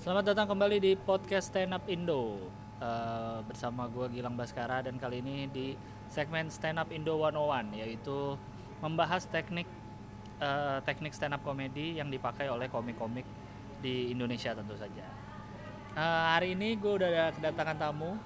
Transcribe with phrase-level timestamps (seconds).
[0.00, 2.40] Selamat datang kembali di podcast Stand Up Indo
[2.80, 5.76] Eh, bersama gue Gilang Baskara dan kali ini di
[6.08, 8.40] segmen Stand Up Indo 101 yaitu
[8.80, 9.68] membahas teknik
[10.40, 13.28] eh, teknik stand up komedi yang dipakai oleh komik-komik
[13.84, 15.04] di Indonesia tentu saja.
[15.92, 18.16] Eh, hari ini gue udah ada kedatangan tamu.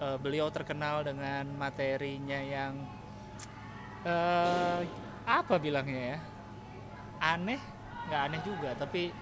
[0.00, 2.72] Eh, beliau terkenal dengan materinya yang
[4.08, 4.80] eh,
[5.28, 6.18] apa bilangnya ya?
[7.36, 7.60] Aneh,
[8.08, 9.12] nggak aneh juga, tapi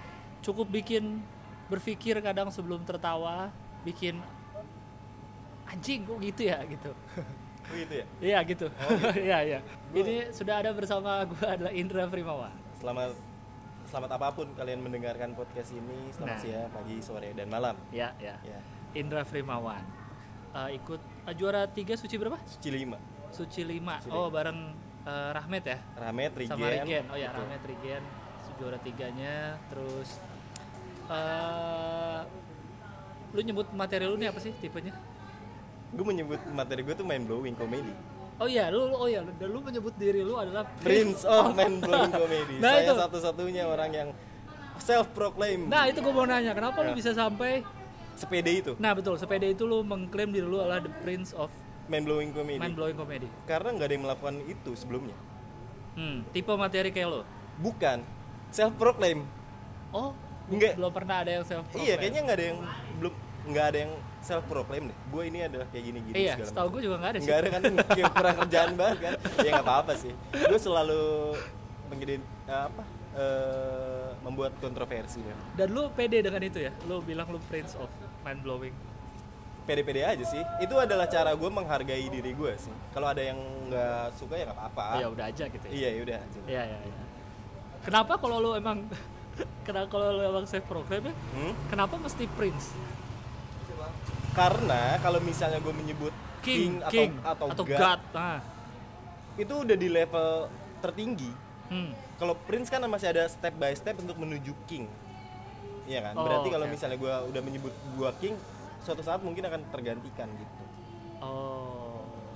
[0.46, 1.34] cukup bikin
[1.66, 3.50] berpikir kadang sebelum tertawa
[3.82, 4.18] bikin
[5.66, 6.58] anjing kok gitu ya?
[6.66, 6.90] gitu.
[7.66, 8.06] Oh gitu ya.
[8.22, 8.70] iya gitu.
[9.26, 9.58] Iya iya.
[9.90, 12.54] Ini sudah ada bersama gue adalah Indra Primawa.
[12.78, 13.18] Selamat
[13.90, 16.42] selamat apa pun kalian mendengarkan podcast ini, selamat Nah.
[16.46, 17.74] siang, pagi, sore, dan malam.
[17.90, 18.38] ya ya.
[18.46, 18.62] Ya.
[18.94, 19.82] Indra Primawan.
[20.54, 22.38] Eh, ikut eh, juara tiga suci berapa?
[22.46, 23.02] Suci lima.
[23.34, 23.98] suci lima.
[23.98, 24.70] Suci oh bareng
[25.02, 25.78] eh, Rahmat ya?
[25.98, 26.50] Ramet, Rigen.
[26.54, 27.42] sama Regen oh ya gitu.
[27.42, 28.02] Rahmat Regen
[28.56, 29.58] juara tiganya.
[29.68, 30.22] Terus
[31.06, 32.20] eh
[33.30, 34.94] lu nyebut materi lu nih apa sih tipenya
[35.86, 37.94] Gue menyebut materi gue tuh mind blowing comedy.
[38.36, 42.12] Oh iya, lu oh iya, dan lu menyebut diri lu adalah Prince of mind blowing
[42.12, 42.58] comedy.
[42.58, 42.94] Nah, Saya itu.
[43.00, 44.08] satu-satunya orang yang
[44.76, 46.96] self proclaim Nah, itu gue mau nanya, kenapa lu Ya.
[46.96, 47.64] bisa sampai
[48.12, 51.48] sepede itu Nah, betul, sepeda itu lu mengklaim diri lu adalah the prince of
[51.86, 52.58] mind blowing comedy.
[52.58, 53.28] mind blowing comedy.
[53.46, 55.16] Karena nggak ada yang melakukan itu sebelumnya.
[55.94, 57.20] Hmm, tipe materi kayak lu.
[57.56, 58.04] Bukan
[58.50, 59.24] self proclaim.
[59.94, 60.12] Oh,
[60.46, 60.72] Enggak.
[60.74, 62.58] belum pernah ada yang self Iya, kayaknya nggak ada yang
[62.96, 63.14] belum
[63.46, 64.98] nggak ada yang self proclaim deh.
[65.08, 67.26] Gue ini adalah kayak gini-gini Iya, segala setahu gue juga nggak ada sih.
[67.26, 71.02] nggak ada kan kayak kurang kerjaan banget kan ya nggak apa-apa sih gue selalu
[71.86, 72.82] menjadi apa
[73.16, 76.70] eh, membuat kontroversi ya Dan lu pede dengan itu ya?
[76.84, 77.86] Lu bilang lu prince of
[78.20, 78.74] mind blowing.
[79.62, 83.34] pede-pede aja sih itu adalah cara gue menghargai diri gue sih kalau ada yang
[83.66, 85.72] nggak suka ya nggak apa-apa ya udah aja gitu ya.
[85.72, 86.96] iya ya udah aja Iya, iya, iya.
[87.82, 88.86] Kenapa kalau lu emang
[89.62, 91.14] kenapa kalau lu emang self proclaim ya?
[91.32, 91.52] Hmm?
[91.66, 92.72] Kenapa mesti prince?
[94.32, 96.12] karena kalau misalnya gue menyebut
[96.44, 98.00] King, king, king, atau, atau, atau god, god.
[98.12, 98.38] Nah.
[99.34, 100.28] itu udah di level
[100.78, 101.32] tertinggi
[101.66, 101.90] Hmm.
[102.14, 104.86] kalau prince kan masih ada step by step untuk menuju king
[105.82, 106.72] Iya kan Oh, berarti kalau oke.
[106.72, 108.38] misalnya gue udah menyebut gue king
[108.78, 110.62] suatu saat mungkin akan tergantikan gitu
[111.18, 111.65] Oh.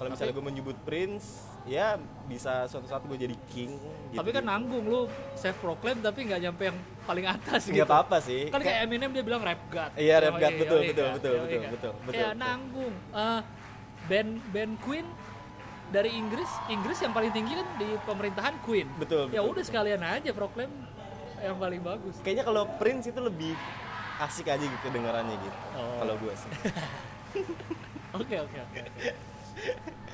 [0.01, 3.77] Kalau misalnya gue menyebut Prince, ya bisa suatu saat gue jadi king.
[4.09, 4.17] Gitu.
[4.17, 5.05] Tapi kan nanggung lu
[5.37, 7.93] self proclaim tapi nggak nyampe yang paling atas nggak gitu.
[7.93, 8.49] apa-apa sih.
[8.49, 9.93] Kan kayak Eminem dia bilang rap god.
[10.01, 12.29] Iya, rap god, betul, betul, betul, betul, betul, betul, betul.
[12.33, 12.95] nanggung.
[13.13, 13.41] Eh,
[14.09, 15.07] band band Queen
[15.93, 18.89] dari Inggris, Inggris yang paling tinggi kan di pemerintahan Queen.
[18.97, 19.69] Betul, Ya betul, udah betul.
[19.69, 20.73] sekalian aja proklaim
[21.45, 22.17] yang paling bagus.
[22.25, 23.53] Kayaknya kalau Prince itu lebih
[24.17, 25.59] asik aja gitu dengarannya gitu.
[25.77, 26.01] Oh.
[26.01, 26.51] Kalau gue sih.
[28.11, 28.81] Oke oke oke.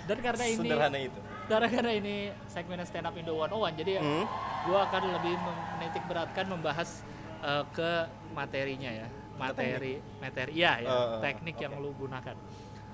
[0.05, 1.19] Dan karena ini Sederhana itu.
[1.47, 2.17] karena karena ini
[2.47, 4.27] segmen stand up Indo 101 jadi Hmm.
[4.63, 5.35] gue akan lebih
[5.73, 7.03] menitik beratkan membahas
[7.39, 7.91] eh, ke
[8.33, 11.83] materinya ya materi materi ya ya Eh, teknik yang oke.
[11.83, 12.35] lu gunakan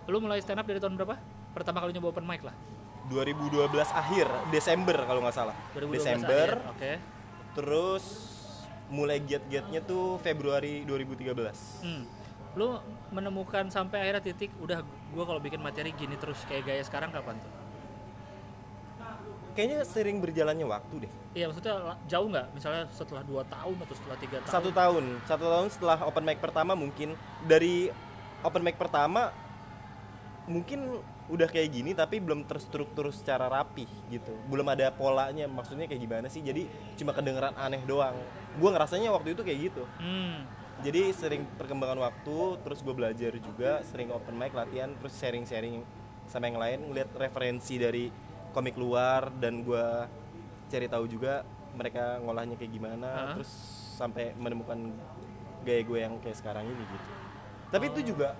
[0.04, 1.16] lu mulai stand up dari tahun berapa
[1.52, 2.56] pertama kali nyoba open mic lah
[3.04, 5.56] 2012 akhir, Desember kalau nggak salah.
[5.72, 6.48] 2012 Desember.
[6.66, 6.92] oke
[7.52, 8.04] Terus
[8.88, 11.82] mulai giat-giatnya tuh Februari 2013.
[11.82, 12.02] hmm.
[12.52, 12.76] Lu
[13.08, 17.40] menemukan sampai akhirnya titik udah gue kalau bikin materi gini terus kayak gaya sekarang kapan
[17.40, 17.52] tuh?
[19.52, 21.12] Kayaknya sering berjalannya waktu deh.
[21.36, 22.46] iya maksudnya jauh nggak?
[22.56, 24.52] Misalnya setelah dua tahun atau setelah tiga tahun?
[24.52, 25.04] Satu tahun.
[25.28, 27.12] Satu tahun setelah open mic pertama mungkin.
[27.44, 27.92] Dari
[28.40, 29.28] open mic pertama
[30.48, 34.32] mungkin udah kayak gini tapi belum terstruktur secara rapih gitu.
[34.48, 35.44] Belum ada polanya.
[35.44, 36.40] Maksudnya kayak gimana sih?
[36.40, 38.16] Jadi cuma kedengeran aneh doang.
[38.56, 39.84] Gua ngerasanya waktu itu kayak gitu.
[40.00, 40.48] Hmm.
[40.82, 45.86] Jadi sering perkembangan waktu terus gue belajar juga sering open mic latihan terus sharing sharing
[46.26, 48.10] sama yang lain ngeliat referensi dari
[48.52, 50.06] komik luar dan gua
[50.68, 53.32] cari tahu juga mereka ngolahnya kayak gimana Hah?
[53.36, 53.50] terus
[53.96, 54.92] sampai menemukan
[55.62, 57.10] gaya gue yang kayak sekarang ini gitu
[57.72, 58.36] tapi itu juga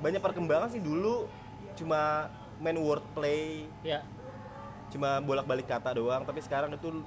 [0.00, 1.28] banyak perkembangan sih dulu
[1.76, 2.30] cuma
[2.60, 4.04] main wordplay ya
[4.92, 7.00] cuma bolak-balik kata doang tapi sekarang itu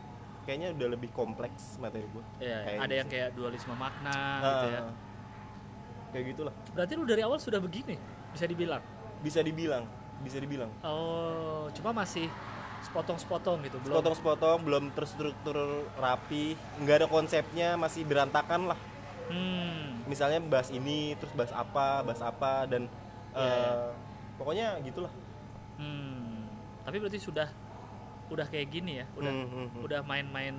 [0.46, 3.14] kayaknya udah lebih kompleks materi gue Iya, Kayaknya ada yang sih.
[3.14, 4.82] kayak dualisme makna Ah, gitu ya.
[6.12, 7.96] kayak gitulah Berarti lu dari awal sudah begini,
[8.30, 8.84] bisa dibilang.
[9.20, 9.84] bisa dibilang
[10.18, 12.30] bisa dibilang Oh, cuma masih
[12.84, 13.98] sepotong-sepotong gitu, belum.
[13.98, 15.58] sepotong-sepotong belum terstruktur
[15.96, 18.80] rapi nggak ada konsepnya masih berantakan lah
[19.26, 20.06] Hmm.
[20.06, 22.86] misalnya bahas ini terus bahas apa bahas apa dan
[23.34, 23.72] Iya, eh, iya.
[24.36, 25.10] pokoknya gitulah
[25.76, 26.46] Hmm.
[26.86, 27.50] Tapi berarti sudah
[28.30, 29.86] udah kayak gini ya, udah Hmm, hmm, hmm.
[29.86, 30.56] udah main-main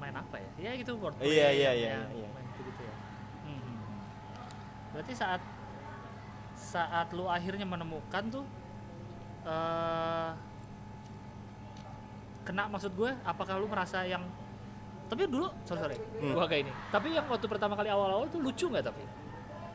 [0.00, 0.50] main apa ya?
[0.58, 1.28] Ya gitu wordplay.
[1.28, 2.28] Iya, iya, iya, yang iya.
[2.32, 2.94] Main gitu ya.
[3.46, 3.90] Hmm, hmm, hmm.
[4.96, 5.42] Berarti saat
[6.56, 8.44] saat lu akhirnya menemukan tuh
[9.40, 10.30] eh
[12.44, 14.24] kena maksud gue apakah lu merasa yang
[15.08, 16.36] tapi dulu sorry sorry Hmm.
[16.36, 19.02] gua agak ini tapi yang waktu pertama kali awal-awal tuh lucu nggak tapi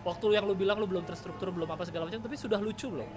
[0.05, 3.09] waktu yang lu bilang lu belum terstruktur belum apa segala macam tapi sudah lucu belum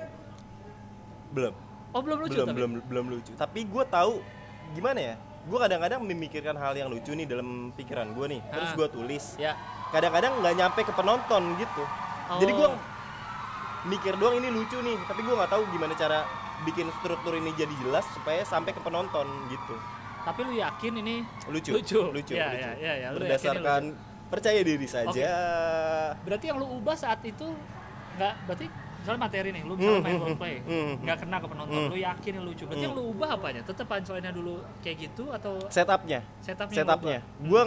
[1.37, 1.55] belum
[1.91, 2.57] oh belum lucu belum tapi?
[2.57, 3.33] belum belum lucu.
[3.35, 4.21] Tapi gue tahu
[4.73, 5.15] gimana ya?
[5.45, 8.41] Gue kadang-kadang memikirkan hal yang lucu nih dalam pikiran gue nih.
[8.47, 8.77] Terus Ah.
[8.77, 9.25] gue tulis.
[9.37, 9.53] Ya.
[9.89, 11.85] Kadang-kadang nggak nyampe ke penonton gitu.
[12.37, 12.77] Jadi gue Oh.
[13.85, 14.99] mikir doang ini lucu nih.
[15.03, 16.29] Tapi gue nggak tahu gimana cara
[16.63, 19.75] bikin struktur ini jadi jelas supaya sampai ke penonton gitu.
[20.21, 22.11] Tapi lu yakin ini lucu Lucu.
[22.11, 22.59] lucu, Ya, lucu.
[22.59, 23.09] ya, ya, ya.
[23.11, 23.83] Lu berdasarkan
[24.29, 25.31] percaya diri saja.
[26.21, 27.49] Berarti yang lu ubah saat itu
[28.19, 28.67] nggak berarti
[29.09, 31.89] misalnya materi nih lu misalnya Hmm, main hmm, roleplay hmm, nggak kena ke penonton hmm.
[31.89, 32.85] lu yakin ini lucu berarti Hmm.
[32.85, 33.61] yang lu ubah apanya?
[33.65, 36.21] Tetap punchline-nya dulu kayak gitu atau setupnya.
[36.45, 37.19] Setupnya yang setupnya.
[37.25, 37.63] gue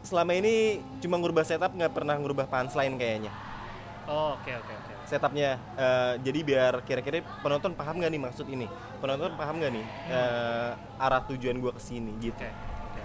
[0.00, 0.54] selama ini
[1.04, 3.32] cuma ngubah setup nggak pernah ngubah punchline kayaknya.
[4.08, 4.92] Oh oke oke oke.
[5.04, 8.64] Setupnya eh, jadi biar kira-kira penonton paham nggak nih maksud ini?
[9.04, 12.40] Penonton paham nggak nih eh, arah tujuan gue ke sini gitu.
[12.40, 13.02] Oke oke.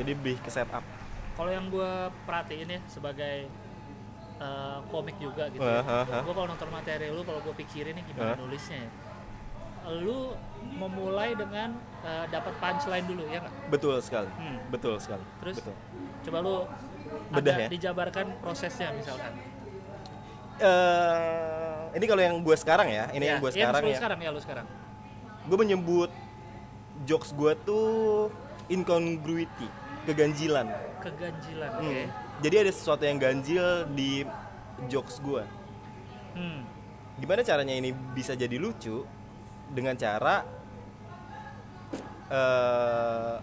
[0.00, 0.80] Jadi lebih ke setup.
[1.36, 1.92] Kalau yang gue
[2.24, 3.44] perhatiin ya sebagai
[4.42, 5.80] eh, komik juga gitu ya.
[5.80, 6.20] ah, ah.
[6.20, 8.36] gue kalau nonton materi lu kalau gue pikirin nih gimana Ah.
[8.36, 8.90] nulisnya ya
[9.94, 10.34] lu
[10.72, 14.58] memulai dengan eh, dapat punchline dulu ya nggak betul sekali Hmm.
[14.68, 15.56] betul sekali Terus?
[15.58, 15.74] betul.
[16.22, 16.56] coba lu
[17.30, 17.68] Bedah ya?
[17.68, 19.32] dijabarkan prosesnya misalkan
[20.54, 24.38] Eh, ini kalau yang gue sekarang ya ini yang gue sekarang ya sekarang ya lu
[24.38, 24.66] sekarang
[25.42, 26.10] gue menyebut
[27.02, 28.30] jokes gue tuh
[28.68, 29.66] incongruity
[30.04, 32.06] keganjilan keganjilan Hmm.
[32.42, 34.26] Jadi ada sesuatu yang ganjil di
[34.90, 35.46] jokes gue
[36.34, 36.60] hmm.
[37.22, 39.06] gimana caranya ini bisa jadi lucu?
[39.72, 40.44] Dengan cara
[42.28, 43.36] eh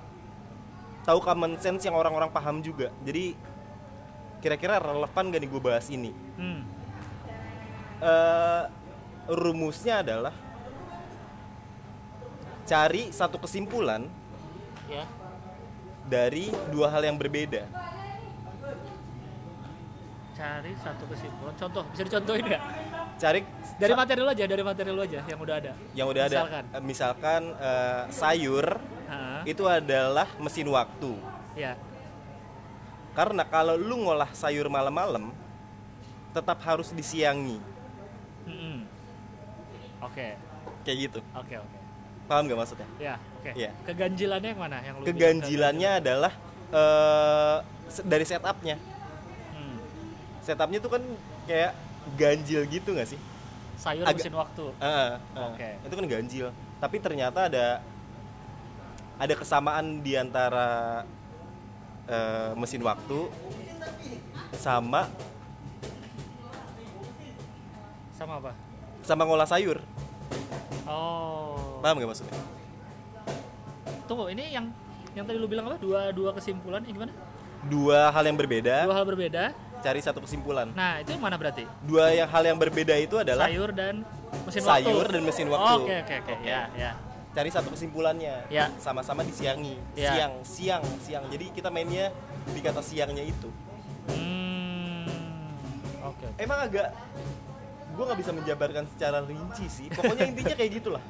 [1.09, 2.93] tahu common sense yang orang-orang paham juga.
[3.01, 3.33] Jadi
[4.45, 6.13] kira-kira relevan gak nih gue bahas ini?
[6.37, 6.61] Hmm.
[7.99, 8.63] Eh,
[9.27, 10.35] rumusnya adalah
[12.69, 14.05] cari satu kesimpulan
[14.85, 15.03] ya.
[16.05, 17.65] dari dua hal yang berbeda
[20.39, 21.53] cari satu kesimpulan.
[21.59, 22.63] Contoh bisa dicontohin nggak?
[23.19, 23.39] Cari
[23.75, 25.71] dari materi lu aja dari materi lu aja yang udah ada.
[25.91, 26.37] Yang udah ada.
[26.39, 26.63] Misalkan.
[26.71, 28.67] Eh, misalkan eh, sayur
[29.09, 31.17] Ha, itu adalah mesin waktu.
[31.57, 31.73] Ya.
[33.17, 35.33] Karena kalau lu ngolah sayur malam-malam
[36.29, 37.57] tetap harus disiangi.
[38.45, 38.85] Mm-mm.
[39.99, 40.27] oke.
[40.85, 41.19] Kayak gitu.
[41.35, 41.77] oke oke.
[42.29, 42.87] Paham gak maksudnya?
[43.01, 43.51] ya oke.
[43.57, 43.73] Iya.
[43.83, 44.77] keganjilannya yang mana?
[44.85, 46.33] Yang lu bilang Keganjilannya adalah
[47.89, 48.77] se- dari setupnya.
[50.49, 51.03] Setupnya tuh kan
[51.45, 51.71] kayak
[52.17, 53.19] ganjil gitu gak sih?
[53.77, 55.53] sayur Agak- mesin waktu Ah, ah.
[55.53, 55.69] Oke.
[55.85, 56.47] Itu kan ganjil.
[56.77, 57.79] Tapi ternyata ada
[59.15, 61.03] ada kesamaan di antara
[62.03, 63.29] eh, mesin waktu
[64.51, 65.05] sama
[68.11, 68.51] sama apa
[69.01, 69.79] sama ngolah sayur.
[70.83, 72.35] oh Paham gak maksudnya?
[74.03, 74.65] tunggu ini yang
[75.13, 77.13] yang tadi lu bilang apa dua dua kesimpulan ini gimana
[77.61, 80.67] Dua hal yang berbeda, dua hal berbeda cari satu kesimpulan.
[80.75, 84.03] nah itu mana berarti Dua yang hal yang berbeda itu adalah sayur dan
[84.45, 85.81] mesin sayur waktu dan mesin waktu.
[85.83, 86.91] oke oke oke ya ya
[87.29, 88.49] Cari satu kesimpulannya.
[88.49, 88.73] Ya.
[88.81, 89.77] Sama-sama disiangi.
[89.93, 90.17] Ya.
[90.17, 91.23] Siang, siang, siang.
[91.29, 92.09] Jadi kita mainnya
[92.49, 93.53] di kata siangnya itu.
[94.09, 95.05] hmm
[96.01, 96.89] oke Emang agak
[97.99, 99.87] gue nggak bisa menjabarkan secara rinci sih.
[99.91, 101.03] Pokoknya intinya kayak gitulah.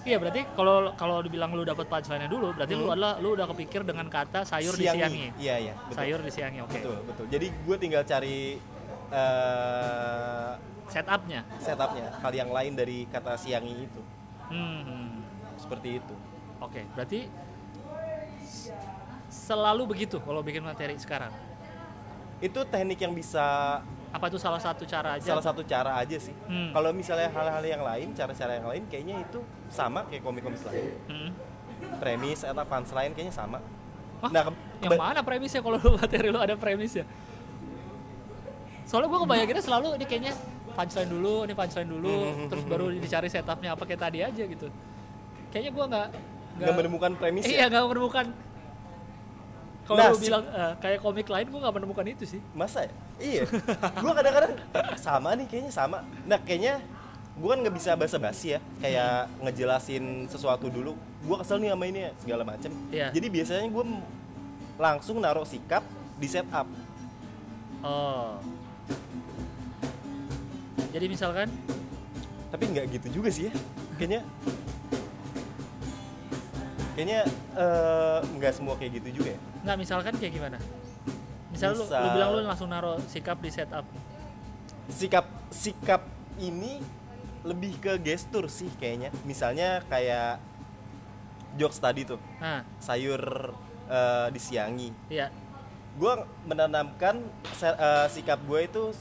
[0.00, 2.94] Iya berarti kalau kalau dibilang lu dapat punchline-nya dulu, berarti lu Hmm.
[2.94, 4.94] adalah lu udah kepikir dengan kata sayur Siangi.
[4.94, 5.24] disiangi.
[5.36, 5.74] Iya, iya.
[5.82, 5.96] Betul.
[5.98, 6.70] Sayur disiangi, oke.
[6.72, 7.24] Betul, betul.
[7.26, 8.62] Jadi gue tinggal cari
[9.08, 10.50] eh
[10.86, 11.42] Setupnya.
[11.58, 14.02] setupnya, hal yang lain dari kata siangi itu.
[14.46, 15.26] Hmm.
[15.56, 16.14] Seperti itu.
[16.58, 17.26] Oke, berarti
[18.40, 18.70] s-
[19.28, 21.34] selalu begitu kalau bikin materi sekarang.
[22.38, 23.82] Itu teknik yang bisa
[24.16, 25.28] Apa itu salah satu cara aja?
[25.28, 26.32] salah satu cara aja sih.
[26.48, 26.72] Hmm.
[26.72, 30.96] Kalau misalnya hal-hal yang lain, cara-cara yang lain kayaknya itu sama kayak komik-komik lain.
[31.04, 31.30] Hmm.
[32.00, 33.60] Premis atau punchline kayaknya sama.
[34.24, 34.30] Hah?
[34.32, 34.48] Nah,
[34.80, 37.04] Yang mana premisnya kalau lu materi lu ada premisnya?
[38.88, 40.32] Soalnya gue kebayanginnya selalu ini kayaknya
[40.72, 44.72] punchline dulu, ini punchline dulu, Hmm, terus baru dicari setupnya apa kayak tadi aja gitu.
[45.52, 46.08] Kayaknya gue nggak
[46.56, 47.72] nggak menemukan premis Iya ya?
[47.72, 48.26] nggak menemukan.
[49.86, 52.42] Kalau Nah, lu bilang eh, kayak komik lain gue nggak menemukan itu sih.
[52.52, 52.92] Masa ya?
[53.22, 53.42] Iya.
[54.02, 54.52] gua kadang-kadang
[54.98, 56.02] sama nih kayaknya sama.
[56.26, 56.82] Nah, kayaknya
[57.38, 60.98] gua kan nggak bisa basa-basi ya, kayak ngejelasin sesuatu dulu.
[61.22, 62.74] Gua kesel nih sama ini ya, segala macem.
[62.90, 63.14] Iya.
[63.14, 64.04] Jadi biasanya gua m-
[64.76, 65.86] langsung naruh sikap
[66.18, 66.66] di setup.
[67.80, 68.42] Oh.
[70.90, 71.46] Jadi misalkan
[72.50, 73.52] Tapi nggak gitu juga sih ya.
[74.00, 74.20] Kayaknya
[76.96, 77.20] kayaknya
[77.54, 79.40] eh, nggak semua kayak gitu juga ya.
[79.66, 80.58] Nggak misalkan kayak gimana?
[81.50, 83.82] Misal lu, lu bilang lu langsung naruh sikap di setup.
[84.86, 86.06] sikap sikap
[86.38, 86.78] ini
[87.42, 90.38] lebih ke gestur sih kayaknya misalnya kayak
[91.56, 93.50] jokes tadi tuh Nah, sayur
[93.86, 95.26] eh, disiangi Iya.
[95.96, 96.12] gue
[96.44, 97.18] menanamkan
[97.56, 98.94] eh, sikap gue itu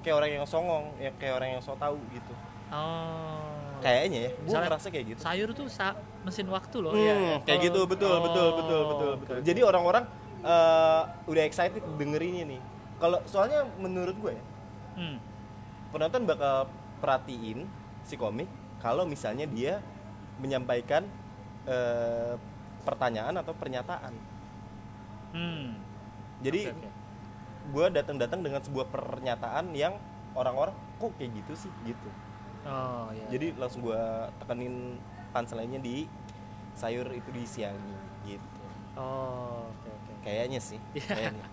[0.00, 2.32] kayak orang yang songong ya kayak orang yang so tahu gitu
[2.68, 3.80] Oh.
[3.80, 6.90] kayaknya ya gue ngerasa kayak gitu Sayur tuh sa- mesin waktu loh.
[6.90, 7.36] Hmm, Iya, iya.
[7.42, 10.04] kayak gitu betul betul Oh, betul betul betul oke, jadi orang-orang
[10.40, 12.60] eh, udah excited dengerinnya nih
[12.96, 14.44] kalau soalnya menurut gue ya.
[14.92, 15.16] Hmm.
[15.88, 17.64] penonton bakal perhatiin
[18.02, 18.46] si komik
[18.78, 19.82] kalau misalnya dia
[20.36, 21.04] menyampaikan
[21.64, 22.34] eh,
[22.80, 24.14] pertanyaan atau pernyataan
[25.32, 25.80] Hmm.
[26.38, 26.90] jadi Oke, oke.
[27.72, 29.96] gue datang-datang dengan sebuah pernyataan yang
[30.32, 32.08] orang-orang kok kayak gitu sih gitu
[32.62, 33.26] Oh iya.
[33.28, 34.02] jadi langsung gue
[34.38, 35.00] tekenin
[35.32, 36.04] punchline-nya di
[36.72, 38.48] sayur itu disiangi gitu
[38.92, 40.12] Oh, oke oke.
[40.22, 41.08] kayaknya sih Iya.
[41.08, 41.44] kayaknya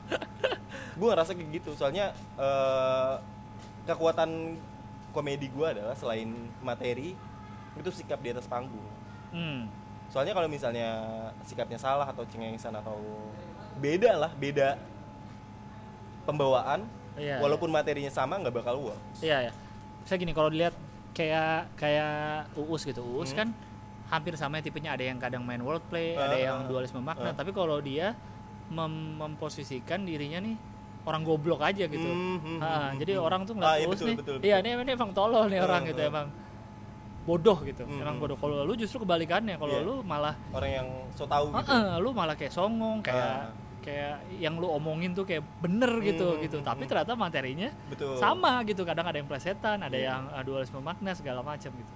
[0.94, 3.14] gue ngerasa kayak gitu soalnya eh,
[3.86, 4.60] kekuatan
[5.10, 7.16] komedi gue adalah selain materi
[7.74, 8.84] itu sikap di atas panggung
[9.30, 9.70] Hmm.
[10.10, 10.90] soalnya kalau misalnya
[11.44, 12.98] sikapnya salah atau cengengesan atau
[13.78, 14.76] beda lah beda
[16.26, 17.38] pembawaan Iya.
[17.38, 19.54] walaupun materinya sama nggak bakal works Iya ya.
[20.04, 20.72] Saya gini kalau dilihat
[21.12, 23.04] kayak kayak Uus gitu.
[23.04, 23.38] Uus Hmm.
[23.38, 23.48] kan
[24.10, 27.36] hampir sama tipenya ada yang kadang main wordplay, ada Ah, yang ah, dualisme makna, ah.
[27.36, 28.18] tapi kalau dia
[28.68, 30.58] mem- memposisikan dirinya nih
[31.02, 32.06] orang goblok aja gitu.
[32.06, 33.24] Hmm, hmm, Ah, hmm, jadi hmm.
[33.24, 34.72] orang tuh ngeliat Ah, iya, betul, nih, betul, iya betul.
[34.72, 36.10] ini, ini emang tolol nih orang Ah, gitu, ah.
[36.10, 36.28] emang
[37.20, 38.24] bodoh gitu, Hmm, emang hmm.
[38.26, 38.38] bodoh.
[38.38, 39.86] Kalau lu justru kebalikannya, kalau Iya.
[39.86, 43.50] lu malah, orang yang so tahu gitu ah, ah, lu malah kayak songong, kayak Ah.
[43.80, 46.58] kayak yang lu omongin tuh kayak bener gitu Hmm, gitu.
[46.58, 46.90] hmm, Tapi hmm.
[46.90, 50.10] ternyata materinya betul sama gitu kadang ada yang plesetan ada Iya.
[50.10, 51.94] yang uh, dualisme makna segala macam gitu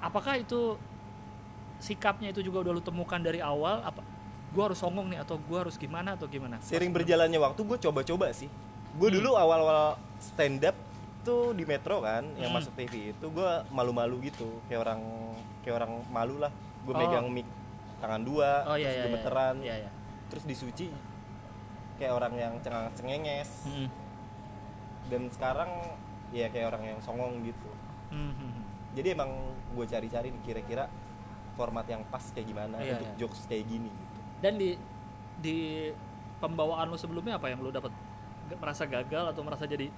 [0.00, 0.76] apakah itu
[1.84, 4.00] sikapnya itu juga udah lu temukan dari awal apa
[4.50, 8.32] gua harus songong nih atau gua harus gimana atau gimana sering berjalannya waktu gue coba-coba
[8.32, 8.48] sih
[8.94, 9.16] gue Hmm.
[9.18, 10.76] dulu awal-awal stand up
[11.20, 12.56] tuh di metro kan yang Hmm.
[12.56, 15.00] masuk TV itu gue malu-malu gitu kayak orang
[15.60, 16.48] kayak orang malu lah
[16.80, 16.96] gue Oh.
[16.96, 17.44] megang mic
[17.98, 19.90] tangan dua oh iya terus iya iya gemeteran iya iya
[20.30, 20.86] terus disuci
[21.94, 23.88] kayak orang yang cengang cengenges Mm-mm.
[25.06, 25.70] dan sekarang
[26.30, 27.70] ya kayak orang yang songong gitu
[28.08, 28.50] Mhm.
[28.94, 29.30] jadi emang
[29.74, 30.86] gue cari-cari kira-kira
[31.54, 33.16] format yang pas kayak gimana Iya, untuk iya.
[33.16, 34.20] jokes kayak gini gitu.
[34.40, 34.70] dan di
[35.36, 35.56] di
[36.36, 37.90] pembawaan lu sebelumnya apa yang lu dapat
[38.54, 39.88] merasa gagal atau merasa jadi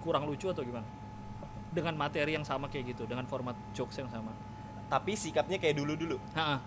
[0.00, 0.86] kurang lucu atau gimana
[1.68, 4.30] dengan materi yang sama kayak gitu dengan format jokes yang sama
[4.86, 6.62] tapi sikapnya kayak dulu-dulu Ha-ha.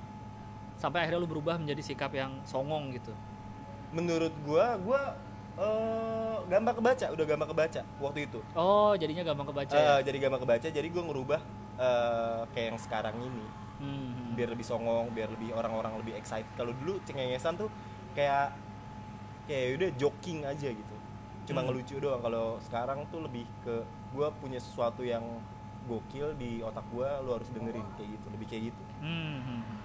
[0.76, 3.16] sampai akhirnya lu berubah menjadi sikap yang songong gitu
[3.90, 5.16] menurut gua gua
[5.56, 9.96] eh, gampang kebaca udah gampang kebaca waktu itu Oh, jadinya gampang kebaca Eh, ya.
[10.04, 11.42] jadi gampang kebaca jadi gua ngerubah
[11.78, 13.46] eh, kayak yang sekarang ini
[13.78, 14.34] Hmm.
[14.34, 17.70] biar lebih songong biar lebih orang-orang lebih excited kalau dulu cengengesan tuh
[18.14, 18.54] kayak
[19.46, 20.96] kayak udah joking aja gitu
[21.46, 21.70] cuma Hmm.
[21.70, 23.82] ngelucu doang kalau sekarang tuh lebih ke
[24.12, 25.24] gua punya sesuatu yang
[25.86, 29.78] gokil di otak gua lu harus dengerin kayak gitu lebih kayak gitu Hmm, hmm, hmm.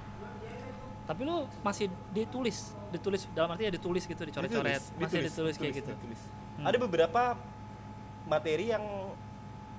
[1.03, 5.91] Tapi lu masih ditulis, ditulis dalam artinya ditulis gitu, dicoret-coret, Ditulis, masih ditulis, kayak gitu.
[5.93, 6.21] ditulis.
[6.57, 6.65] Hmm.
[6.65, 7.23] Ada beberapa
[8.25, 8.81] materi yang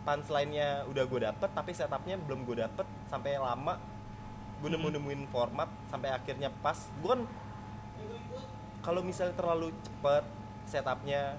[0.04, 3.80] punchline-nya udah gue dapet tapi setupnya belum gue dapet sampai lama
[4.64, 7.22] gue nemu nemuin format sampai akhirnya pas gue kan
[8.80, 10.24] kalau misalnya terlalu cepet
[10.66, 11.36] setupnya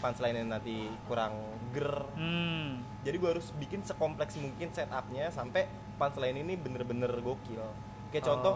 [0.00, 1.38] punchline-nya nanti kurang
[1.70, 2.82] ger Hmm.
[3.00, 7.62] jadi gue harus bikin sekompleks mungkin setupnya sampai punchline ini bener-bener gokil
[8.10, 8.54] kayak contoh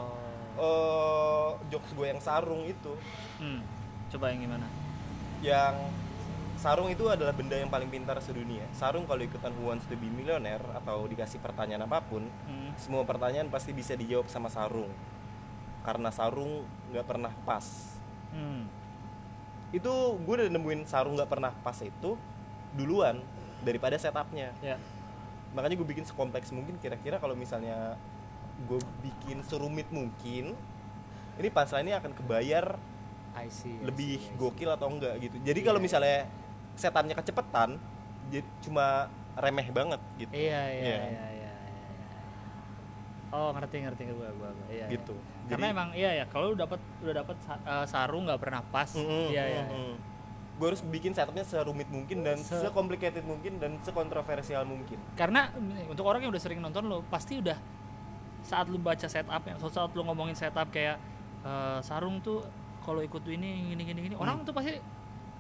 [0.53, 1.55] Oh.
[1.55, 2.99] eh jokes gue yang sarung itu
[3.39, 3.63] Hmm.
[4.09, 4.67] Coba yang gimana?
[5.39, 5.75] yang
[6.59, 10.11] sarung itu adalah benda yang paling pintar sedunia sarung kalau ikutan Who Wants to be
[10.11, 12.75] Millionaire atau dikasih pertanyaan apa pun Hmm.
[12.75, 14.91] semua pertanyaan pasti bisa dijawab sama sarung
[15.81, 17.63] karena sarung nggak pernah pas
[18.29, 18.67] Hmm.
[19.71, 22.19] itu gue udah nemuin sarung nggak pernah pas itu
[22.73, 23.23] duluan
[23.61, 24.77] daripada setupnya Ya.
[25.51, 27.95] makanya gue bikin sekompleks mungkin kira-kira kalau misalnya
[28.65, 30.59] gue bikin serumit mungkin
[31.39, 32.75] ini punchline ini akan kebayar
[33.33, 33.79] I see.
[33.79, 34.37] I lebih see, I see.
[34.37, 35.87] gokil atau enggak gitu jadi Iya, kalau iya.
[35.87, 36.19] misalnya
[36.79, 37.75] setupnya kecepetan
[38.29, 40.99] jadi cuma remeh banget gitu Iya, iya, Iya.
[41.05, 41.53] iya, iya, iya.
[43.29, 44.49] Oh, ngerti ngerti gua gua.
[44.49, 44.67] gua.
[44.69, 45.49] Iya, gitu iya.
[45.49, 48.89] Karena emang iya ya, kalau lu dapat udah dapat sa- eh, sarung nggak pernah pas.
[48.95, 49.65] iya, iya.
[49.65, 49.97] iya.
[50.59, 55.87] gue harus bikin setupnya serumit mungkin dan Se- se-complicated mungkin dan sekontroversial mungkin karena mm,
[55.87, 57.55] untuk orang yang udah sering nonton lo pasti udah
[58.41, 60.99] saat lu baca setupnya saat lu ngomongin setup kayak
[61.43, 62.43] eh, sarung tuh
[62.81, 64.83] kalau ikut ini gini gini gini orang tuh pasti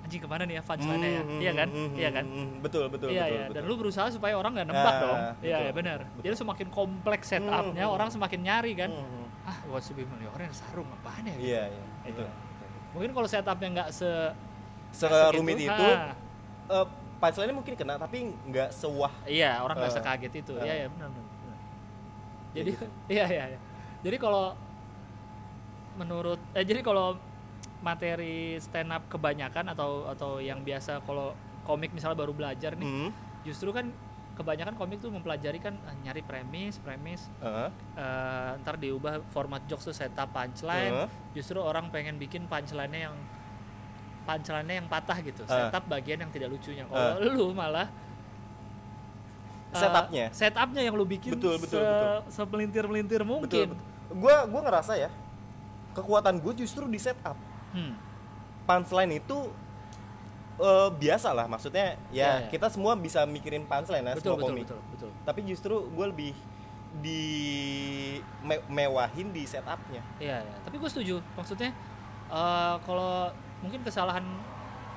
[0.09, 2.49] anjing ke mana nih ya punchline ya Hmm, iya kan hmm, hmm, iya kan hmm,
[2.59, 3.55] betul betul iya betul, iya betul.
[3.55, 6.23] dan lu berusaha supaya orang nggak nembak Ah, dong iya betul, iya benar betul.
[6.25, 7.97] jadi semakin kompleks setupnya Hmm, hmm.
[8.01, 9.27] orang semakin nyari kan Hmm, hmm.
[9.45, 11.45] ah the ya orang sarung apaan ya gitu.
[11.45, 12.33] iya iya betul Iya.
[12.89, 14.11] mungkin kalau setupnya nggak se
[14.91, 16.17] serumit segitu, itu ah,
[16.73, 16.87] eh,
[17.21, 20.53] punchline mungkin kena tapi nggak sewah Iya, orang nggak Eh, sekaget itu.
[20.57, 20.65] eh.
[20.65, 21.27] Iya, iya, benar, benar.
[22.57, 22.87] Jadi, gitu.
[23.15, 23.59] iya, iya, iya.
[24.01, 24.57] Jadi kalau
[25.95, 27.19] menurut eh jadi kalau
[27.81, 31.31] materi stand up kebanyakan atau atau yang biasa kalau
[31.63, 33.11] komik misalnya baru belajar nih Hmm.
[33.41, 33.89] justru kan
[34.35, 37.69] kebanyakan komik tuh mempelajari kan eh, nyari premis premis Heeh.
[37.95, 41.09] eh, ntar diubah format jokes tuh setup punchline Heeh.
[41.33, 43.17] justru orang pengen bikin punchline-nya yang
[44.25, 45.67] punchline-nya yang patah gitu Ah.
[45.67, 47.87] setup bagian yang tidak lucunya kalau lu malah
[49.69, 50.27] eh, Setupnya.
[50.31, 52.19] setupnya yang lu bikin Betul, betul, se- betul.
[52.33, 53.87] sepelintir-melintir Betul, mungkin betul.
[54.11, 55.11] Gua gua ngerasa ya
[55.93, 57.37] kekuatan gue justru di setup.
[57.71, 57.95] Hmm.
[58.65, 59.39] Punchline itu
[60.59, 62.31] eh, biasa lah maksudnya Iya, iya.
[62.41, 64.65] ya kita semua bisa mikirin punchline ya betul semua betul komik.
[64.65, 66.33] betul betul Tapi justru gue lebih
[66.99, 67.23] di
[68.41, 70.01] me- mewahin di setupnya.
[70.19, 70.57] Iya, iya.
[70.61, 71.17] Tapi gue setuju.
[71.35, 71.71] Maksudnya
[72.29, 74.25] eh, kalau mungkin kesalahan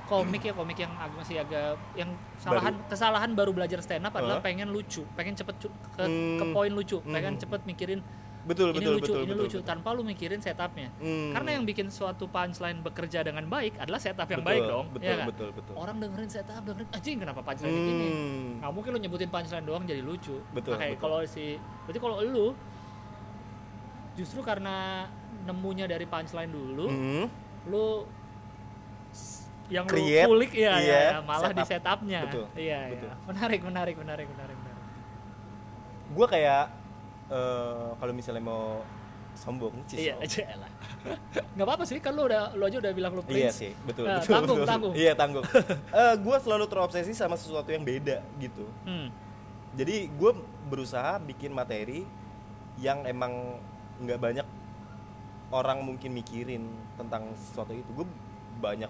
[0.04, 4.38] komik ya komik yang ag- masih agak yang kesalahan kesalahan baru belajar stand up adalah
[4.38, 4.44] Heeh.
[4.44, 6.36] pengen lucu, pengen cepet ke, Hmm.
[6.36, 7.40] ke poin lucu, pengen Hmm.
[7.40, 8.00] cepet mikirin
[8.42, 9.44] Betul ini betul lucu, betul ini betul.
[9.46, 10.90] lucu tanpa lu mikirin setupnya.
[10.98, 11.30] Hmm.
[11.30, 14.86] Karena yang bikin suatu punchline bekerja dengan baik adalah setup yang Betul, baik dong.
[14.90, 15.26] Betul ya kan?
[15.30, 15.74] betul betul.
[15.78, 18.08] Orang dengerin setup, dengerin anjing kenapa punchline gini?
[18.10, 18.50] Hmm.
[18.58, 20.36] Nggak mungkin lu nyebutin punchline doang jadi lucu.
[20.50, 20.98] Betul, betul.
[20.98, 21.54] kalau si
[21.86, 22.46] berarti kalau lu
[24.12, 25.06] justru karena
[25.42, 27.24] nemunya dari punchline dulu, Hmm.
[27.70, 28.04] lu
[29.70, 31.96] yang Create, lu kulik ya, iya, ya, malah di setup.
[31.96, 32.20] setupnya.
[32.28, 33.08] Betul, Iya, betul.
[33.08, 33.14] iya.
[33.24, 34.80] Menarik, menarik, menarik, menarik, menarik.
[36.12, 36.64] Gue kayak
[37.28, 38.80] eh, kalau misalnya mau
[39.32, 40.06] sombong sih.
[40.06, 40.70] Iya, aja lah.
[41.56, 43.56] Nggak apa-apa sih, kan lu udah lu aja udah bilang lu Iya prince.
[43.56, 44.68] sih, betul, Nah, betul, tanggung, betul.
[44.68, 44.92] tanggung.
[44.94, 45.44] Iya tanggung.
[46.24, 48.68] gue selalu terobsesi sama sesuatu yang beda gitu.
[48.84, 49.08] Hmm.
[49.72, 50.32] Jadi gue
[50.66, 52.04] berusaha bikin materi
[52.76, 53.56] yang emang
[53.98, 54.46] nggak banyak
[55.50, 56.64] orang mungkin mikirin
[56.94, 57.88] tentang sesuatu itu.
[57.94, 58.04] Gue
[58.58, 58.88] banyak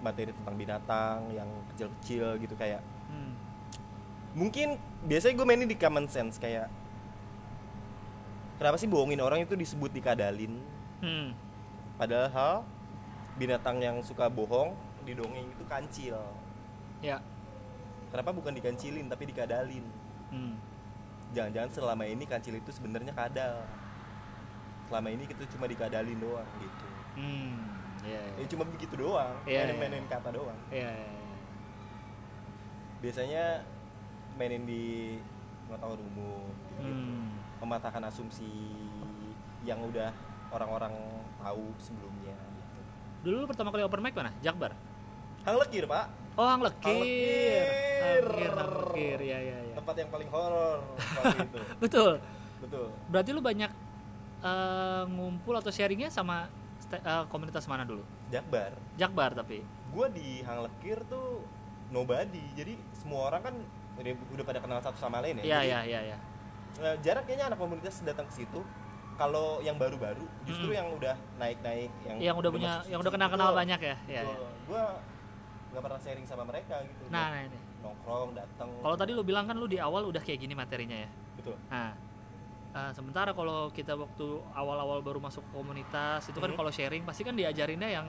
[0.00, 3.34] materi tentang binatang yang kecil-kecil gitu kayak Hmm.
[4.32, 6.70] mungkin biasanya gue mainin di common sense kayak
[8.60, 10.60] kenapa sih bohongin orang itu disebut dikadalin
[11.00, 11.32] Hmm.
[11.96, 12.60] padahal
[13.34, 16.20] binatang yang suka bohong di dongeng itu kancil
[17.00, 17.16] Ya.
[18.08, 19.80] kenapa bukan dikancilin tapi dikadalin
[20.28, 20.60] Hmm.
[21.32, 23.64] jangan-jangan selama ini kancil itu sebenarnya kadal
[24.84, 27.56] selama ini kita cuma dikadalin doang gitu Hmm.
[28.00, 28.46] Iya, ya iya.
[28.46, 29.72] cuma begitu doang Iya, iya.
[29.72, 31.36] mainin-mainin kata doang Iya, iya, iya.
[33.00, 33.44] biasanya
[34.36, 35.16] mainin di
[35.64, 36.44] pengetahuan umum
[36.76, 36.84] gitu.
[36.84, 37.39] Hmm.
[37.60, 38.48] Mematahkan asumsi
[39.62, 40.10] yang udah
[40.50, 40.92] orang-orang
[41.36, 42.80] tahu sebelumnya gitu.
[43.20, 44.32] Dulu lu pertama kali open mic mana?
[44.40, 44.72] Jakbar.
[45.40, 46.94] Hang Lekir pak, Oh, Hang Lekir.
[46.96, 47.64] Lekir.
[48.00, 49.18] Hang Lekir, Hang Lekir.
[49.20, 49.74] Ya, ya, ya.
[49.76, 51.58] tempat yang paling horor waktu itu.
[51.84, 52.12] Betul.
[52.60, 52.86] Betul.
[53.08, 53.70] Berarti lu banyak
[54.40, 56.48] eh, ngumpul atau sharingnya sama
[56.92, 58.04] eh, komunitas mana dulu?
[58.28, 59.60] Jakbar, Jakbar tapi.
[59.90, 61.42] gue di Hang Lekir tuh
[61.90, 63.54] nobody, jadi semua orang kan
[63.98, 65.44] udah, udah pada kenal satu sama lain ya.
[65.44, 66.18] Iya, iya, iya, iya.
[66.78, 68.60] Eh, jarang kayaknya anak komunitas datang ke situ.
[69.14, 70.78] Kalau yang baru-baru, justru Mm.
[70.80, 73.96] yang udah naik-naik, yang, Yang udah punya yang udah kenal-kenal banyak ya.
[74.08, 74.36] Iya, iya.
[74.64, 74.82] Gue
[75.70, 77.04] nggak pernah sharing sama mereka gitu.
[77.12, 77.58] Nah, nah ini.
[77.80, 78.68] nongkrong datang.
[78.80, 81.08] Kalau tadi lu bilang kan lu di awal udah kayak gini materinya ya.
[81.32, 81.56] betul.
[81.72, 81.96] Nah,
[82.70, 86.56] eh, sementara kalau kita waktu awal-awal baru masuk ke komunitas itu kan Mhm.
[86.56, 88.06] kalau sharing pasti kan diajarinnya yang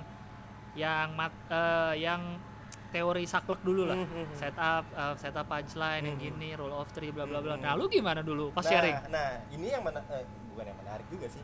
[0.75, 2.39] yang mat, eh, yang
[2.91, 3.97] teori saklek dulu lah.
[3.97, 4.35] Mhm.
[4.35, 6.23] Setup, eh, setup punchline yang Mhm.
[6.27, 7.55] gini, rule of three bla bla bla.
[7.55, 8.97] Nah, lu gimana dulu pas nah, sharing?
[9.07, 11.43] Nah, ini yang mena- eh, bukan yang menarik juga sih.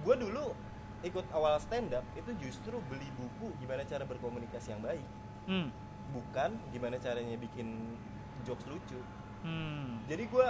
[0.00, 0.54] Gue dulu
[1.02, 5.04] ikut awal stand up itu justru beli buku gimana cara berkomunikasi yang baik,
[5.44, 5.68] Hmm.
[6.14, 7.98] bukan gimana caranya bikin
[8.46, 8.96] jokes lucu.
[9.44, 10.00] Hmm.
[10.08, 10.48] Jadi gue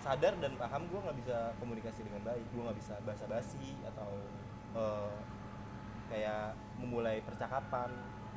[0.00, 4.08] sadar dan paham gue nggak bisa komunikasi dengan baik, gue nggak bisa basa-basi atau
[4.74, 5.16] eh,
[6.10, 7.86] kayak memulai percakapan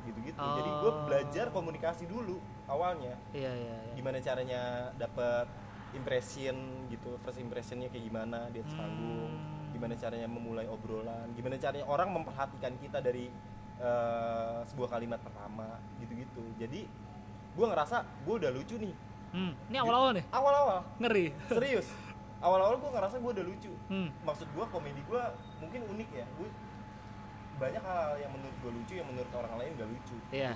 [0.08, 0.40] gitu-gitu.
[0.40, 1.04] Jadi gue Oh.
[1.04, 3.92] belajar komunikasi dulu awalnya Iya, iya, iya.
[3.94, 4.62] gimana caranya
[4.94, 5.46] dapat
[5.92, 9.70] impression gitu first impressionnya kayak gimana di atas panggung Hmm.
[9.70, 13.28] gimana caranya memulai obrolan gimana caranya orang memperhatikan kita dari
[13.78, 16.82] eh, sebuah kalimat pertama gitu-gitu jadi
[17.50, 18.94] gue ngerasa gue udah lucu nih
[19.28, 19.52] Hmm.
[19.66, 20.24] Ini awal-awal nih.
[20.30, 21.26] awal-awal Ngeri.
[21.46, 21.86] serius
[22.38, 24.08] awal-awal gue ngerasa gue udah lucu Hmm.
[24.22, 25.22] maksud gue komedi gue
[25.58, 26.48] mungkin unik ya gue
[27.58, 30.54] banyak hal yang menurut gue lucu yang menurut orang lain gak lucu Iya.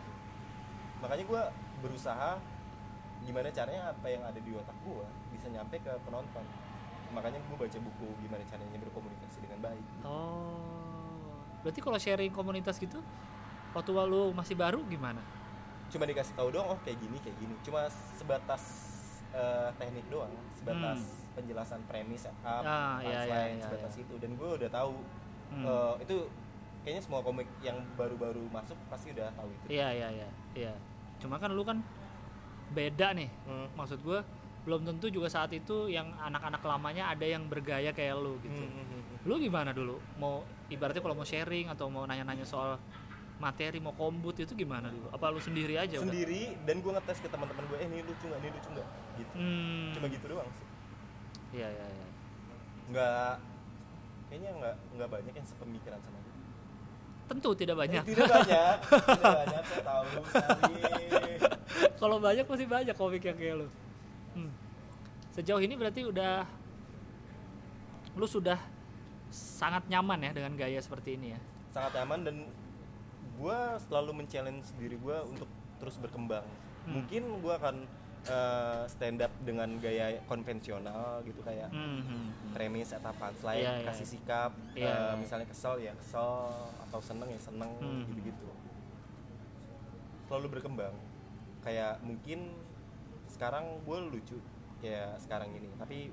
[0.99, 1.43] makanya gue
[1.81, 2.39] berusaha
[3.21, 6.45] gimana caranya apa yang ada di otak gue bisa nyampe ke penonton
[7.11, 10.59] makanya gue baca buku gimana caranya berkomunikasi dengan baik Oh.
[11.61, 12.99] Berarti kalau sharing komunitas gitu
[13.71, 15.23] waktu lu masih baru gimana?
[15.89, 17.85] cuma dikasih tahu doang oh kayak gini kayak gini cuma
[18.17, 18.63] sebatas
[19.29, 22.65] eh, teknik doang sebatas penjelasan premis setup Hmm.
[22.65, 24.03] Ah, punchline iya, iya, sebatas iya.
[24.03, 24.95] itu dan gue udah tahu
[25.53, 25.65] Hmm.
[25.69, 26.17] eh, itu
[26.83, 29.67] kayaknya semua komik yang baru-baru masuk pasti udah tahu itu.
[29.79, 30.73] Iya iya iya iya.
[31.23, 31.79] Cuma kan lu kan
[32.75, 33.31] beda nih.
[33.47, 33.71] Hmm.
[33.79, 34.19] Maksud gue
[34.63, 38.63] belum tentu juga saat itu yang anak-anak lamanya ada yang bergaya kayak lu gitu.
[38.63, 39.17] Hmm, hmm, hmm, hmm.
[39.27, 39.97] lu gimana dulu?
[40.19, 42.79] Mau ibaratnya kalau mau sharing atau mau nanya-nanya soal
[43.43, 45.07] materi mau kombut itu gimana dulu?
[45.15, 48.39] Apa lu sendiri aja sendiri dan gue ngetes ke teman-teman gue eh ini lucu nggak?
[48.43, 48.89] Ini lucu nggak?
[49.23, 49.35] Gitu.
[49.39, 49.91] Hmm.
[49.95, 50.67] cuma gitu doang sih.
[51.59, 52.07] Iya iya iya.
[52.91, 53.33] Nggak
[54.31, 56.32] kayaknya nggak nggak banyak yang sepemikiran sama gue
[57.31, 58.05] tentu tidak banyak.
[58.05, 58.77] Eh, tidak banyak.
[59.03, 60.75] Tidak banyak saya tahu sekali.
[61.97, 63.69] Kalau banyak pasti banyak komik yang kayak lu.
[64.33, 64.49] Hmm.
[65.37, 66.49] sejauh ini berarti udah
[68.17, 68.57] lu sudah
[69.33, 71.41] sangat nyaman ya dengan gaya seperti ini ya?
[71.73, 72.37] Sangat nyaman dan
[73.41, 73.59] gue
[73.89, 75.49] selalu men-challenge diri gue untuk
[75.81, 76.45] terus berkembang.
[76.83, 76.99] Hmm.
[76.99, 77.77] mungkin gue akan
[78.25, 83.87] eh, stand up dengan gaya konvensional gitu kayak Hmm, hmm, premis atau punchline Iya, iya,
[83.89, 85.15] kasih sikap Iya, eh, iya.
[85.17, 86.31] misalnya kesel ya kesel
[86.81, 88.07] atau seneng ya seneng Hmm.
[88.07, 88.47] gitu-gitu
[90.25, 90.95] selalu berkembang
[91.61, 92.51] kayak mungkin
[93.29, 94.39] sekarang gue lucu
[94.81, 96.09] ya sekarang ini tapi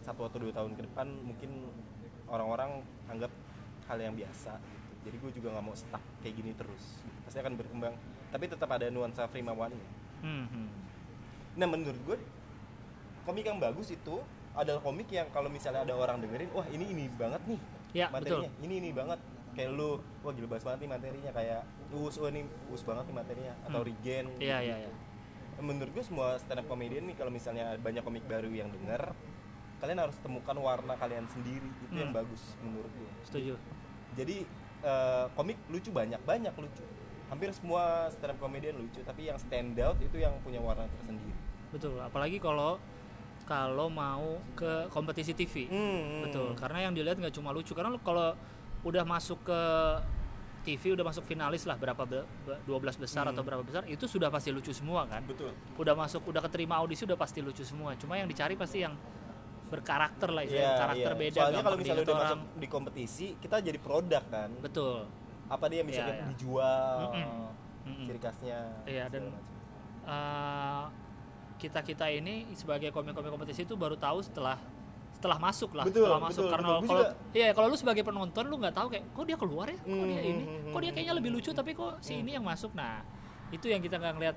[0.00, 1.68] satu atau dua tahun ke depan mungkin
[2.26, 3.28] orang-orang anggap
[3.84, 4.94] hal yang biasa gitu.
[5.04, 7.94] jadi gue juga nggak mau stuck kayak gini terus pasti akan berkembang
[8.28, 10.68] tapi tetap ada nuansa Frimawannya Hmm, hmm.
[11.58, 12.16] Nah menurut gue
[13.24, 14.22] komik yang bagus itu
[14.54, 18.52] adalah komik yang kalau misalnya ada orang dengerin, wah ini ini banget nih Ya, materinya,
[18.60, 19.16] ini ini banget.
[19.52, 23.16] Kayak lu, wah gila bagus banget nih materinya kayak us, wah ini us banget nih
[23.16, 23.88] materinya atau Hmm.
[23.88, 24.24] Regen.
[24.38, 24.68] iya gitu.
[24.68, 24.90] iya iya
[25.58, 29.10] Menurut gue semua stand up comedian nih kalau misalnya banyak komik baru yang denger,
[29.78, 32.18] kalian harus temukan warna kalian sendiri itu yang Hmm.
[32.18, 33.10] bagus menurut gue.
[33.24, 33.54] setuju
[34.14, 34.46] Jadi
[34.78, 36.84] eh, komik lucu banyak banyak lucu.
[37.26, 41.34] Hampir semua stand up comedian lucu, tapi yang stand out itu yang punya warna tersendiri.
[41.70, 42.80] Betul apalagi kalau
[43.44, 48.36] kalau mau ke kompetisi TV Hmm, betul karena yang dilihat nggak cuma lucu karena kalau
[48.80, 49.60] udah masuk ke
[50.60, 53.32] TV udah masuk finalis lah berapa be- be- 12 besar Hmm.
[53.32, 55.52] atau berapa besar itu sudah pasti lucu semua kan Betul.
[55.74, 58.92] udah masuk udah keterima audisi udah pasti lucu semua cuma yang dicari pasti yang
[59.66, 61.20] berkarakter lah istilahnya Iya, karakter iya.
[61.20, 62.24] beda Soalnya kalau misalnya udah orang.
[62.26, 64.48] masuk di kompetisi, kita jadi produk kan.
[64.58, 65.04] betul
[65.46, 66.24] Apa dia yang bisa Iya, iya.
[66.26, 67.28] dijual, Mm-mm.
[67.84, 68.04] Mm-mm.
[68.04, 68.60] ciri khasnya.
[68.84, 71.07] Iya, dan- segala macam.
[71.58, 74.56] Kita kita ini sebagai komik-komik kompetisi itu baru tahu setelah
[75.10, 76.86] setelah masuk lah Betul, setelah masuk betul, karena betul.
[76.88, 79.84] Kalau iya kalau lu sebagai penonton lu nggak tahu kayak kok dia keluar ya kok
[79.84, 82.22] dia Hmm, ini hmm, kok dia hmm, kayaknya lebih lucu tapi kok si Hmm.
[82.22, 83.02] ini yang masuk nah
[83.50, 84.36] itu yang kita nggak ngeliat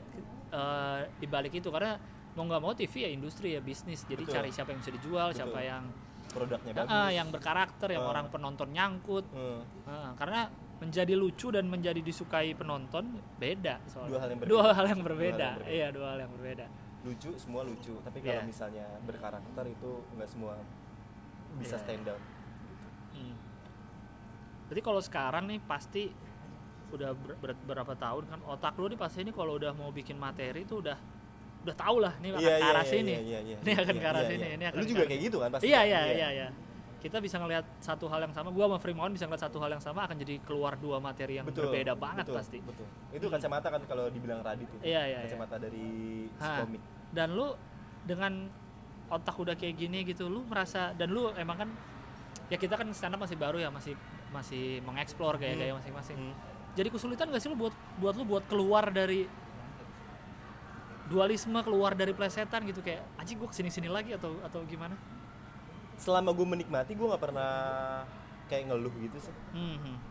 [0.51, 4.33] eh, di balik itu karena mau nggak mau TV ya industri ya bisnis jadi Betul.
[4.33, 5.69] cari siapa yang bisa dijual siapa Betul.
[5.69, 5.83] yang
[6.27, 7.11] produknya Ah, bagus.
[7.13, 8.09] yang berkarakter yang Ah.
[8.09, 9.61] orang penonton nyangkut Hmm.
[9.85, 13.05] Ah, karena menjadi lucu dan menjadi disukai penonton
[13.37, 14.49] beda soalnya Dua hal yang berbeda.
[14.49, 15.69] dua hal yang Dua berbeda hal yang berbeda.
[15.69, 16.65] iya dua hal yang berbeda
[17.01, 17.97] Lucu, semua lucu.
[17.99, 18.45] Tapi kalau Iya.
[18.45, 20.53] misalnya berkarakter itu nggak semua
[21.57, 21.81] bisa Iya.
[21.81, 22.21] stand out.
[23.11, 23.35] Hmm.
[24.65, 26.13] Berarti kalau sekarang nih pasti
[26.91, 30.15] udah ber- ber- berapa tahun kan otak lu nih pasti ini kalau udah mau bikin
[30.15, 30.97] materi tuh udah
[31.61, 33.11] udah tau lah nih akan Iya, ke iya, arah iya, sini.
[33.11, 33.57] iya, iya, iya.
[33.57, 34.55] Ini akan Iya, ke arah iya, sini, iya.
[34.57, 35.65] ini akan Lu juga kayak gitu kan pasti.
[35.67, 36.47] Iya iya iya iya.
[37.01, 38.53] Kita bisa ngelihat satu hal yang sama.
[38.53, 41.49] Gua sama Frimawan bisa ngeliat satu hal yang sama akan jadi keluar dua materi yang
[41.49, 42.57] Betul, berbeda banget betul, pasti.
[42.61, 42.87] Betul.
[43.09, 44.85] Itu kacamata kan kalau dibilang Radit itu.
[44.85, 45.19] Iya, iya, iya.
[45.25, 45.87] Kacamata dari
[46.29, 46.61] si Hah.
[46.61, 46.81] komik.
[47.09, 47.57] Dan lu
[48.05, 48.33] dengan
[49.09, 51.69] otak udah kayak gini gitu, lu merasa dan lu emang kan
[52.47, 53.97] ya kita kan stand up masih baru ya, masih
[54.31, 56.15] masih mengeksplor gaya-gaya masing-masing.
[56.15, 56.35] Hmm.
[56.71, 59.27] jadi kesulitan gak sih lu buat buat lu buat keluar dari
[61.11, 64.95] dualisme keluar dari plesetan gitu kayak anjing gua ke sini sini lagi atau atau gimana
[66.01, 67.53] Selama gue menikmati, gue nggak pernah
[68.49, 69.35] kayak ngeluh gitu sih.
[69.53, 70.01] Hmm.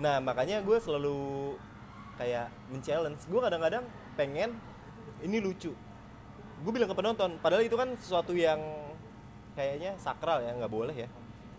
[0.00, 1.54] Nah makanya gue selalu
[2.16, 3.28] kayak men-challenge.
[3.28, 3.84] Gue kadang-kadang
[4.16, 4.56] pengen
[5.20, 5.76] ini lucu.
[6.64, 8.58] Gue bilang ke penonton, padahal itu kan sesuatu yang
[9.54, 11.08] kayaknya sakral ya, nggak boleh ya.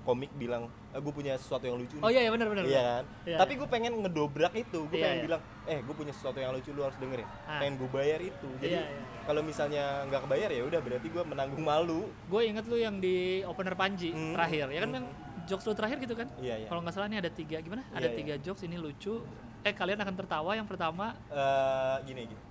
[0.09, 1.93] Komik bilang, gue punya sesuatu yang lucu.
[1.93, 3.03] nih." oh iya iya benar benar Iya kan?
[3.23, 3.37] Iya.
[3.37, 4.79] Tapi gue pengen ngedobrak itu.
[4.83, 5.25] Gue Iya, pengen iya.
[5.29, 7.29] bilang, eh gue punya sesuatu yang lucu, lu harus dengerin.
[7.45, 7.61] Ah.
[7.61, 8.49] Pengen gue bayar itu.
[8.57, 9.01] Jadi Iya, iya.
[9.21, 12.09] kalau misalnya nggak kebayar ya udah berarti gue menanggung malu.
[12.09, 14.33] gue inget lu yang di opener Panji Hmm.
[14.33, 14.97] terakhir ya kan Hmm.
[14.97, 15.05] yang
[15.45, 16.67] jokes lu terakhir gitu kan Iya iya.
[16.67, 18.15] kalau nggak salah ini ada tiga gimana Iya, ada iya.
[18.15, 19.21] tiga jokes ini lucu
[19.59, 22.41] eh kalian akan tertawa yang pertama Eh, gini gini.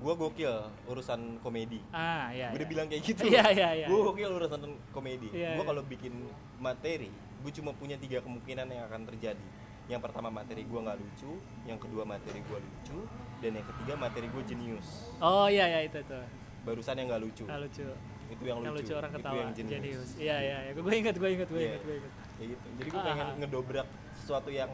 [0.00, 0.54] Gue gokil
[0.88, 1.76] urusan komedi.
[1.92, 2.72] ah iya gue udah iya.
[2.72, 3.22] bilang kayak gitu.
[3.28, 3.86] Iya, iya, iya.
[3.86, 4.60] Gue gokil urusan
[4.90, 5.28] komedi.
[5.28, 5.68] Iya, gue iya.
[5.68, 6.14] kalau bikin
[6.56, 9.44] materi, gue cuma punya tiga kemungkinan yang akan terjadi.
[9.86, 11.32] Yang pertama materi gue nggak lucu,
[11.66, 12.98] yang kedua materi gue lucu,
[13.38, 14.88] dan yang ketiga materi gue jenius.
[15.20, 16.24] oh iya iya itu tuh
[16.60, 17.44] Barusan yang nggak lucu.
[17.48, 17.84] Ah, lucu
[18.30, 19.72] Itu yang, yang lucu orang itu ketawa yang jenius.
[19.74, 21.68] jenius iya iya iya gue inget gue inget gue Iya.
[21.74, 22.66] inget gue inget gitu.
[22.78, 23.34] Jadi gue Ah, pengen ah.
[23.42, 24.70] ngedobrak sesuatu yang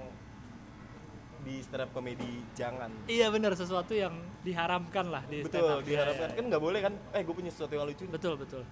[1.47, 2.91] di stand up komedi jangan.
[3.07, 4.11] Iya benar sesuatu yang
[4.43, 5.79] diharamkan lah di stand Betul, up.
[5.79, 6.93] Iya, diharapkan iya, kan nggak boleh kan?
[7.15, 8.03] Eh, gue punya sesuatu yang lucu.
[8.03, 8.11] iya.
[8.11, 8.63] Betul betul.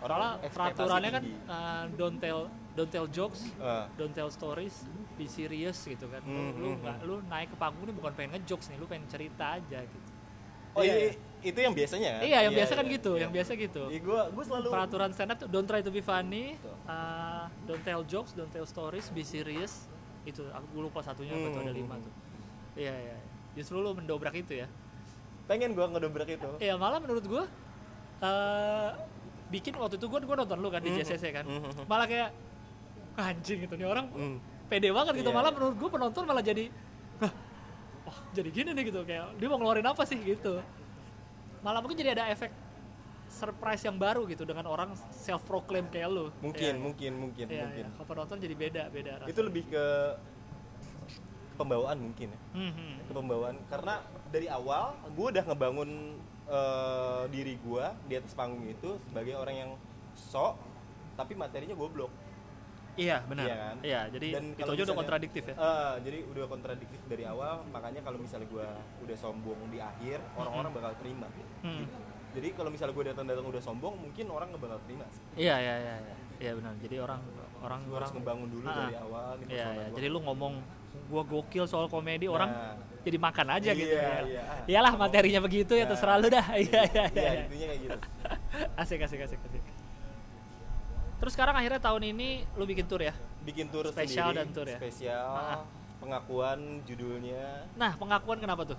[0.00, 4.86] Orang peraturannya kan uh, don't tell don't tell jokes, Ah, don't tell stories,
[5.18, 6.22] be serious gitu kan.
[6.22, 8.86] Lu Hmm, lu hmm, nggak lu naik ke panggung ini bukan pengen ngejokes nih, lu
[8.86, 10.08] pengen cerita aja gitu.
[10.70, 11.10] oh Iya, iya,
[11.42, 13.20] itu yang biasanya kan Iya, yang biasa kan iya, gitu, iya.
[13.26, 13.82] yang biasa gitu.
[13.90, 16.54] Iya, gua gua selalu Peraturan stand up tuh don't try to be funny,
[16.86, 19.84] uh, don't tell jokes, don't tell stories, be serious.
[20.22, 21.80] Itu aku lupa satunya apa tuh ada Hmm.
[21.80, 22.12] lima tuh.
[22.76, 23.16] Iya iya.
[23.52, 24.68] Justru lu mendobrak itu ya.
[25.44, 27.42] pengen gua ngedobrak itu Iya malah menurut gua
[28.20, 28.90] eh
[29.48, 30.96] bikin waktu itu gua gua nonton lu kan di Mhm.
[30.96, 31.42] JCC kan.
[31.84, 32.30] Malah kayak
[33.16, 34.38] anjing gitu nih orang Hmm.
[34.66, 35.56] pede banget gitu Iya, malah iya.
[35.58, 36.70] menurut gua penonton malah jadi
[37.18, 37.32] "Hah,
[38.04, 40.62] wah jadi gini nih gitu kayak dia mau ngeluarin apa sih gitu.
[41.60, 42.54] Malah mungkin jadi ada efek
[43.30, 46.26] surprise yang baru gitu dengan orang self proclaim kayak lu.
[46.40, 47.84] mungkin Iya, mungkin mungkin Iya, mungkin.
[47.92, 49.30] Kalau penonton jadi beda beda rasanya.
[49.30, 49.84] itu lebih ke
[51.54, 52.90] pembawaan mungkin ya Mhm.
[53.04, 53.94] ke pembawaan karena
[54.28, 55.90] dari awal gue udah ngebangun
[56.50, 59.70] eh, diri gue di atas panggung itu sebagai orang yang
[60.12, 60.58] sok
[61.14, 62.10] tapi materinya goblok
[62.92, 63.46] Iya benar.
[63.46, 63.76] Iya kan?
[63.80, 65.54] Iya jadi Dan itu aja udah misalnya- kontradiktif ya.
[65.54, 68.66] Eh, jadi udah kontradiktif dari awal makanya kalau misalnya gue
[69.00, 71.30] udah sombong di akhir orang-orang bakal terima
[71.62, 71.86] Hmm.
[71.86, 71.96] Gitu.
[72.30, 75.74] Jadi kalau misalnya gue datang-datang udah sombong mungkin orang nggak bakal terima sih Iya iya
[75.76, 76.14] iya iya.
[76.40, 76.72] Iya benar.
[76.78, 77.20] Jadi orang
[77.60, 79.84] orang gue orang harus ngebangun dulu Ah, dari awal nih Iya iya.
[79.84, 79.94] gua.
[79.94, 80.52] Jadi lu ngomong
[81.06, 82.50] gua gokil soal komedi Nah, orang
[83.00, 84.18] jadi makan aja gitu Iya, ya.
[84.24, 84.42] iya.
[84.42, 85.90] Ah, Iyalah materinya begitu ya Nah.
[85.90, 86.46] terserah lu dah.
[86.56, 87.04] Iya iya iya.
[87.06, 87.42] iya iya.
[87.44, 87.98] intinya kayak gitu
[88.80, 89.62] Asik asik asik asik.
[91.20, 93.12] Terus sekarang akhirnya tahun ini lu bikin tour ya?
[93.40, 94.76] bikin tour Spesial sendiri, dan tour ya?
[94.76, 95.60] spesial Ah.
[95.96, 98.78] pengakuan judulnya Nah, pengakuan kenapa tuh?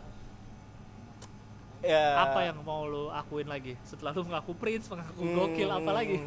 [1.81, 3.73] Ya Apa yang mau lu akuin lagi?
[3.81, 5.79] Setelah lu mengaku Prince, mengaku gokil Hmm.
[5.79, 6.17] apa lagi?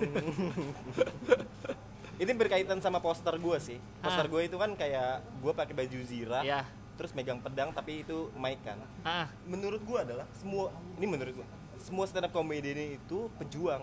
[2.16, 4.30] ini berkaitan sama poster gue sih poster Ah.
[4.30, 6.62] gue itu kan kayak gue pakai baju zirah Iya.
[6.94, 11.46] terus megang pedang tapi itu mic kan Ah, menurut gue adalah semua ini menurut gue
[11.76, 13.82] semua stand up comedy ini itu pejuang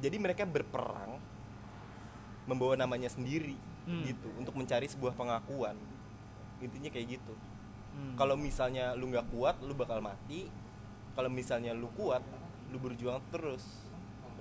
[0.00, 1.20] jadi mereka berperang
[2.44, 4.00] membawa namanya sendiri Hmm.
[4.02, 5.76] gitu untuk mencari sebuah pengakuan
[6.58, 7.36] intinya kayak gitu
[7.94, 8.14] hmm.
[8.18, 10.50] kalau misalnya lu nggak kuat lu bakal mati.
[11.14, 12.26] Kalau misalnya lu kuat
[12.74, 13.86] lu berjuang terus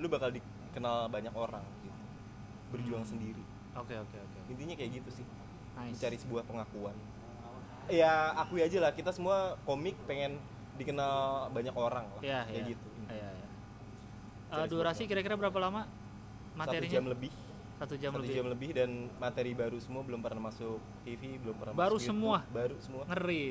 [0.01, 2.01] lu bakal dikenal banyak orang gitu.
[2.73, 3.45] Berjuang sendiri.
[3.77, 4.39] Oke oke oke.
[4.49, 5.25] intinya kayak gitu sih.
[5.73, 5.97] Nice.
[5.97, 6.93] mencari sebuah pengakuan.
[7.89, 10.37] Ya akui aja lah kita semua komik pengen
[10.77, 12.21] dikenal banyak orang lah.
[12.21, 12.71] Iya, kayak iya.
[12.73, 12.87] gitu.
[14.53, 15.89] Eh, durasi kira-kira berapa lama
[16.53, 16.93] satu materinya?
[16.93, 17.31] jam lebih
[17.83, 18.31] Satu jam satu lebih.
[18.33, 22.15] jam lebih dan materi baru semua belum pernah masuk TV belum pernah Baru masuk YouTube,
[22.15, 22.37] semua?
[22.49, 23.45] baru semua Ngeri.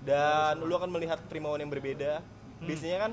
[0.00, 2.22] dan lu akan melihat primawan yang berbeda
[2.56, 2.64] Hmm.
[2.64, 3.12] biasanya kan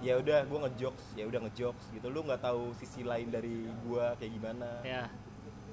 [0.00, 4.16] ya udah gua ngejokes ya udah ngejokes gitu lu nggak tahu sisi lain dari gua
[4.16, 5.12] kayak gimana Ya.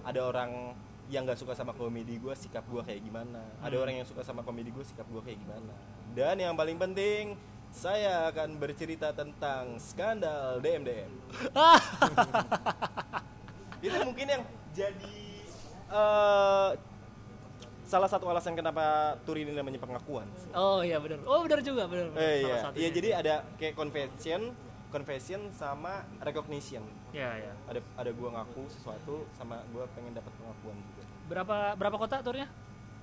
[0.04, 0.76] ada orang
[1.08, 3.84] yang nggak suka sama komedi gua sikap gua kayak gimana ada Hmm.
[3.84, 5.72] orang yang suka sama komedi gua sikap gua kayak gimana
[6.12, 11.08] dan yang paling penting saya akan bercerita tentang skandal DMDM
[13.80, 14.44] itu mungkin yang
[14.76, 15.18] jadi
[15.90, 16.70] eh,
[17.90, 20.52] salah satu alasan kenapa tur ini namanya pengakuan sih.
[20.54, 21.26] Oh iya benar.
[21.26, 22.14] Oh benar juga benar.
[22.14, 22.78] Eh, Salah iya.
[22.78, 24.54] iya jadi ada kayak confession
[24.90, 26.82] confession sama recognition
[27.14, 27.54] Iya iya.
[27.70, 32.50] ada ada gua ngaku sesuatu sama gua pengen dapat pengakuan juga Berapa berapa kota turnya?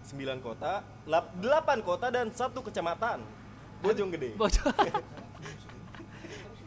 [0.07, 3.27] 9 kota, 8 kota dan satu kecamatan.
[3.83, 4.39] Bojonggede.
[4.39, 4.71] Bocor.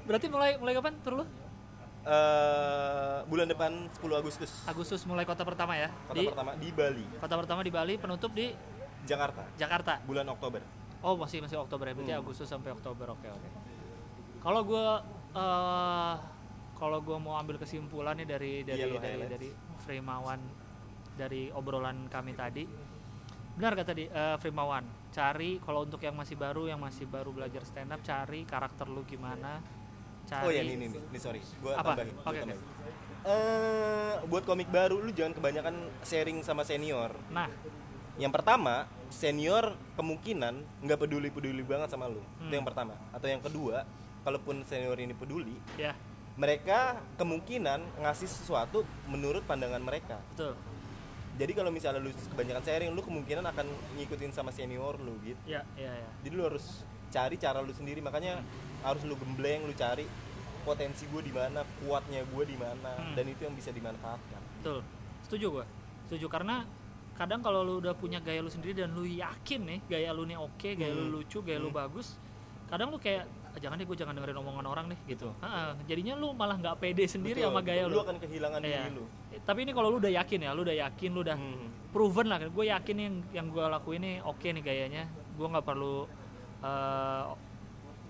[0.08, 1.26] Berarti mulai mulai kapan tur lu?
[1.99, 4.51] Eh, bulan depan 10 Agustus.
[4.65, 5.91] Agustus mulai kota pertama ya.
[6.07, 8.55] Kota di pertama di Bali, kota pertama di Bali, penutup di
[9.03, 9.43] Jakarta.
[9.55, 9.99] Jakarta.
[10.03, 10.63] Bulan Oktober.
[10.99, 12.21] Oh masih masih Oktober ya, berarti Hmm.
[12.23, 13.12] Agustus sampai Oktober.
[13.12, 13.49] Oke oke.
[14.39, 14.88] Kalau gue
[15.29, 16.13] eh
[16.73, 19.31] kalau gue mau ambil kesimpulan nih dari dari Iya, dari, highlights.
[19.35, 20.39] dari Frimawan
[21.13, 22.63] dari obrolan kami tadi,
[23.53, 27.67] benar kata tadi eh, Frimawan, cari kalau untuk yang masih baru yang masih baru belajar
[27.67, 29.59] stand up, cari karakter lu gimana,
[30.29, 31.97] cari Oh ya ini nih, nih sorry, gua Apa?
[31.97, 32.13] tambahin.
[32.13, 32.39] gua Oke, oke.
[32.45, 32.61] tambahin.
[33.19, 37.11] Eh, buat komik baru lu jangan kebanyakan sharing sama senior.
[37.33, 37.49] Nah,
[38.19, 42.19] Yang pertama, senior kemungkinan nggak peduli-peduli banget sama lu.
[42.19, 42.51] Hmm.
[42.51, 42.91] Itu yang pertama.
[43.15, 43.87] Atau yang kedua,
[44.27, 45.95] kalaupun senior ini peduli, ya
[46.35, 50.19] mereka kemungkinan ngasih sesuatu menurut pandangan mereka.
[50.35, 50.55] betul.
[51.39, 55.39] Jadi kalau misalnya lu kebanyakan sharing, lu kemungkinan akan ngikutin sama senior lu gitu.
[55.47, 56.09] Ya ya ya.
[56.23, 58.39] Jadi lu harus cari cara lu sendiri, makanya
[58.80, 60.06] harus lu gembleng, lu cari
[60.62, 63.13] potensi gue di mana, kuatnya gue di mana, Hmm.
[63.13, 64.41] dan itu yang bisa dimanfaatkan.
[64.60, 64.80] Betul.
[65.24, 65.65] Setuju gua.
[66.06, 66.65] Setuju karena
[67.13, 70.36] kadang kalau lu udah punya gaya lu sendiri dan lu yakin nih gaya lu nih
[70.36, 71.15] oke, gaya lu Hmm.
[71.15, 71.80] lucu, gaya lu Hmm.
[71.80, 72.15] bagus,
[72.65, 75.34] kadang lu kayak "Ah, jangan deh gue jangan dengerin omongan orang deh gitu.
[75.39, 78.00] Ha-ha, jadinya lu malah nggak pede sendiri Betul, sama gaya lu lu.
[78.00, 79.04] akan kehilangan diri lu.
[79.30, 81.65] Eh, Tapi ini kalau lu udah yakin ya, lu udah yakin, lu udah Hmm.
[81.89, 82.38] proven lah.
[82.45, 85.04] Gue yakin yang yang gue lakuin ini oke nih gayanya.
[85.34, 86.06] Gue nggak perlu
[86.63, 87.24] eh,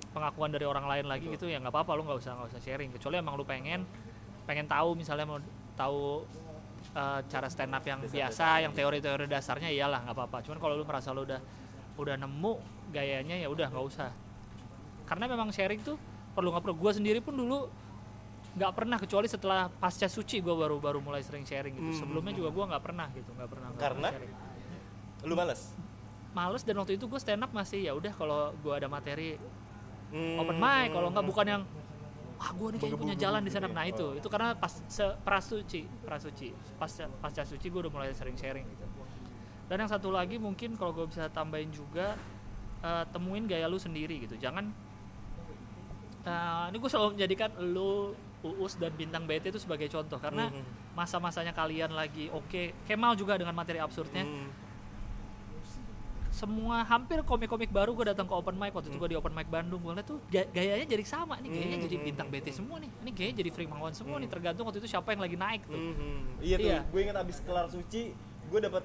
[0.10, 2.90] pengakuan dari orang lain lagi gitu ya nggak apa-apa lu nggak usah nggak usah sharing.
[2.94, 3.86] Kecuali emang lu pengen
[4.50, 5.40] pengen tahu misalnya mau
[5.78, 6.26] tahu
[6.98, 10.38] eh, cara stand up yang Dasar-dasar, biasa yang teori-teori dasarnya iyalah nggak apa-apa.
[10.46, 11.40] Cuman kalau lu merasa lu udah
[12.00, 12.54] udah nemu
[12.90, 14.10] gayanya ya udah nggak usah.
[15.06, 15.98] Karena memang sharing tuh
[16.34, 16.76] perlu nggak perlu.
[16.78, 17.70] Gue sendiri pun dulu
[18.50, 21.92] nggak pernah kecuali setelah pasca suci gue baru baru mulai sering sharing gitu.
[21.94, 22.00] Hmm.
[22.02, 24.10] sebelumnya juga gue nggak pernah gitu nggak pernah nggak Karena?
[24.10, 25.30] pernah sharing.
[25.30, 25.62] lu males
[26.40, 29.36] males dan waktu itu gue stand up masih ya udah kalau gue ada materi
[30.10, 31.62] Hmm, open mic kalau nggak hmm, bukan yang
[32.40, 33.76] ah gue nih kayak punya jalan di gitu sana ya?
[33.76, 34.16] nah itu Oh.
[34.16, 36.48] itu karena pas se prasuci prasuci
[36.80, 38.86] pasca pasca suci gue udah mulai sering sharing gitu.
[39.70, 42.18] Dan yang satu lagi mungkin kalau gue bisa tambahin juga
[42.82, 44.34] eh, temuin gaya lu sendiri gitu.
[44.34, 44.66] Jangan
[46.26, 50.16] eh, ini gue selalu menjadikan lu Uus dan bintang BT itu sebagai contoh.
[50.16, 50.64] Karena Hmm,
[50.96, 54.24] masa-masanya kalian lagi oke Kemal juga dengan materi absurdnya.
[54.24, 54.48] Hmm.
[56.40, 58.72] Semua hampir komik-komik baru gue datang ke open mic.
[58.72, 59.78] Waktu itu gue di open mic Bandung.
[59.78, 62.48] Gue liat tuh ga- gayanya jadi sama nih gayanya Hmm, jadi hmm, bintang hmm, BT
[62.50, 62.90] semua nih.
[62.98, 64.24] Ini gayanya jadi Freemawan semua Hmm.
[64.24, 65.76] nih tergantung waktu itu siapa yang lagi naik tuh.
[65.76, 66.22] Hmm.
[66.40, 66.80] Iya tuh, Iya.
[66.86, 68.02] gue ingat abis kelar suci,
[68.48, 68.84] gue dapat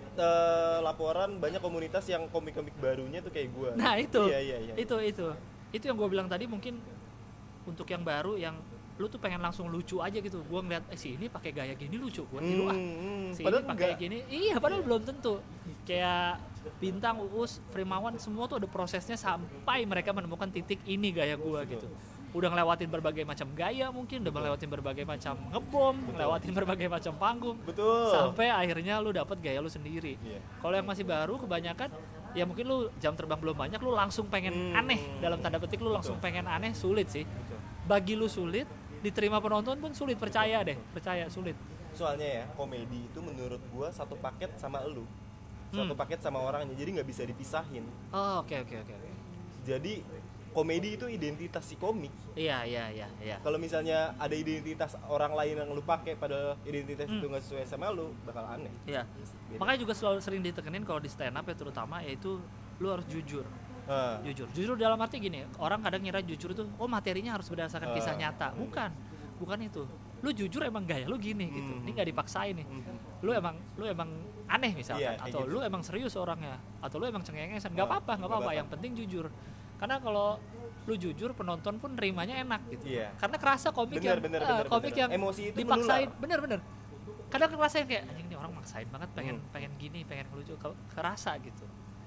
[0.80, 3.70] laporan banyak komunitas yang komik-komik barunya tuh kayak gue.
[3.74, 4.20] nah itu.
[4.24, 4.74] Iya iya iya.
[4.74, 5.26] itu itu.
[5.70, 6.82] Itu yang gue bilang tadi mungkin
[7.64, 8.58] untuk yang baru yang
[8.94, 10.38] lu tuh pengen langsung lucu aja gitu.
[10.42, 12.22] Gue ngeliat eh si ini pakai gaya gini lucu.
[12.24, 12.78] Gue tiru ah
[13.30, 14.18] si ini pakai gini.
[14.28, 15.42] Iya padahal belum tentu.
[15.82, 16.38] Kayak
[16.76, 21.88] bintang uus Freemawan semua tuh ada prosesnya sampai mereka menemukan titik ini gaya gua gitu
[22.34, 27.56] udah ngelewatin berbagai macam gaya mungkin udah ngelewatin berbagai macam ngebom ngelewatin berbagai macam panggung
[27.62, 28.10] Betul.
[28.10, 30.42] sampai akhirnya lu dapet gaya lu sendiri Iya.
[30.58, 31.94] kalau yang masih baru kebanyakan
[32.34, 34.80] ya mungkin lu jam terbang belum banyak lu langsung pengen Hmm.
[34.82, 36.26] aneh dalam tanda petik lu langsung Betul.
[36.26, 37.58] pengen aneh sulit sih Betul.
[37.86, 38.66] bagi lu sulit
[38.98, 41.54] diterima penonton pun sulit percaya deh percaya sulit
[41.94, 45.06] Soalnya ya, komedi itu menurut gue satu paket sama elu.
[45.74, 45.98] Satu Hmm.
[45.98, 47.84] paket sama orangnya, jadi nggak bisa dipisahin.
[48.10, 49.10] oh oke oke oke oke.
[49.64, 49.94] Jadi
[50.50, 52.14] komedi itu identitas si komik.
[52.34, 57.06] iya iya iya iya Kalau misalnya ada identitas orang lain yang lu pakai pada identitas
[57.06, 57.18] Hmm.
[57.18, 58.70] itu nggak sesuai sama lu, bakal aneh.
[58.84, 59.02] Iya.
[59.48, 59.58] Beda.
[59.58, 62.38] Makanya juga selalu sering ditekenin kalau di stand up ya terutama yaitu
[62.76, 63.42] lu harus jujur.
[63.84, 64.48] Ah, Jujur.
[64.50, 68.18] Jujur dalam arti gini, orang kadang ngira jujur itu oh materinya harus berdasarkan kisah Ah.
[68.18, 68.48] nyata.
[68.54, 68.90] Bukan.
[69.36, 69.82] Bukan itu.
[70.22, 71.68] Lu jujur emang gaya lu gini gitu.
[71.68, 71.82] Hmm.
[71.82, 72.64] Ini nggak dipaksain nih.
[72.64, 72.96] mhm.
[73.20, 74.08] Lu emang lu emang
[74.44, 75.52] aneh misalkan kayak atau gitu.
[75.56, 77.72] lu emang serius orangnya atau lu emang cengengesan.
[77.72, 78.50] nggak apa-apa, nggak apa-apa.
[78.52, 79.26] Yang penting jujur.
[79.80, 80.36] Karena kalau
[80.84, 82.92] lu jujur penonton pun nerimanya enak gitu.
[82.92, 83.08] Iya.
[83.16, 85.00] Karena kerasa komik Bener, yang bener, ah, bener, komik bener.
[85.00, 86.08] yang Emosi itu dipaksain.
[86.12, 86.20] menular.
[86.20, 86.60] Bener bener.
[87.32, 89.50] Kadang kerasa yang kayak anjing ini orang maksain banget pengen Hmm.
[89.50, 90.54] pengen gini, pengen lucu.
[90.92, 91.64] Kerasa gitu.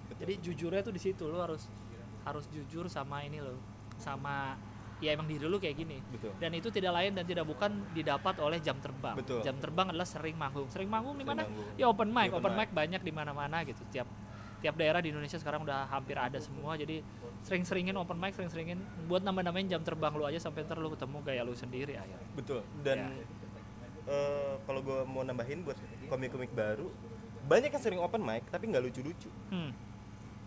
[0.07, 0.17] Betul.
[0.23, 1.65] Jadi jujurnya tuh di situ lu harus
[2.23, 3.57] harus jujur sama ini lo,
[3.97, 4.55] sama
[4.97, 5.97] ya emang diri lu kayak gini.
[6.09, 6.33] Betul.
[6.37, 9.13] Dan itu tidak lain dan tidak bukan didapat oleh jam terbang.
[9.13, 9.45] Betul.
[9.45, 10.65] Jam terbang adalah sering manggung.
[10.67, 11.45] Sering manggung di mana?
[11.77, 12.33] Ya open mic.
[12.33, 12.69] Open Open, mic.
[12.69, 13.81] mic banyak di mana-mana gitu.
[13.89, 14.09] Tiap
[14.57, 16.73] tiap daerah di Indonesia sekarang udah hampir ada semua.
[16.73, 17.05] Jadi
[17.45, 21.41] sering-seringin open mic, sering-seringin buat nambah-nambahin jam terbang lu aja sampai ntar lu ketemu gaya
[21.45, 22.29] lu sendiri akhirnya.
[22.33, 22.65] Betul.
[22.81, 23.25] Dan Ya.
[24.09, 26.89] eh, kalau gue mau nambahin buat komik-komik baru,
[27.45, 29.29] banyak yang sering open mic tapi nggak lucu-lucu.
[29.53, 29.71] Hmm.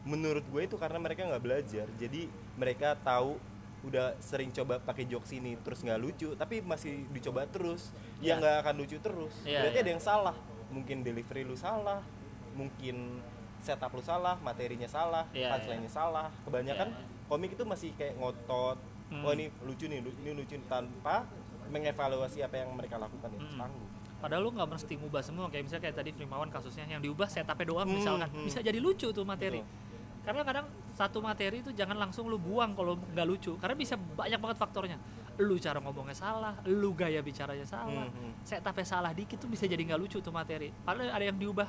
[0.03, 1.87] Menurut gue itu karena mereka nggak belajar.
[1.95, 3.37] Jadi mereka tahu
[3.83, 7.89] udah sering coba pakai jokes ini terus nggak lucu tapi masih dicoba terus
[8.19, 8.35] ya Ya.
[8.37, 9.83] nggak akan lucu terus Ya, berarti ya.
[9.83, 10.37] ada yang salah
[10.69, 12.05] mungkin delivery lu salah
[12.53, 13.25] mungkin
[13.59, 17.05] setup lu salah materinya salah Ya, punchline-nya salah kebanyakan Ya.
[17.27, 18.77] komik itu masih kayak ngotot
[19.09, 19.25] Hmm.
[19.25, 21.27] oh ini lucu nih ini lucu tanpa
[21.67, 23.61] mengevaluasi apa yang mereka lakukan di atas Hmm.
[23.61, 23.89] panggung
[24.21, 27.65] Padahal lu nggak mesti ngubah semua kayak misalnya kayak tadi Frimawan kasusnya yang diubah setupnya
[27.67, 28.45] doang Hmm, misalkan hmm.
[28.45, 29.65] bisa jadi lucu tuh materi.
[29.65, 29.90] Betul.
[30.21, 34.37] Karena kadang satu materi itu jangan langsung lu buang kalau nggak lucu karena bisa banyak
[34.37, 34.99] banget faktornya.
[35.37, 38.33] Lu cara ngomongnya salah, lu gaya bicaranya salah, Hmm, hmm.
[38.43, 40.69] setupnya salah dikit tuh bisa jadi nggak lucu tuh materi.
[40.77, 41.65] Padahal ada yang diubah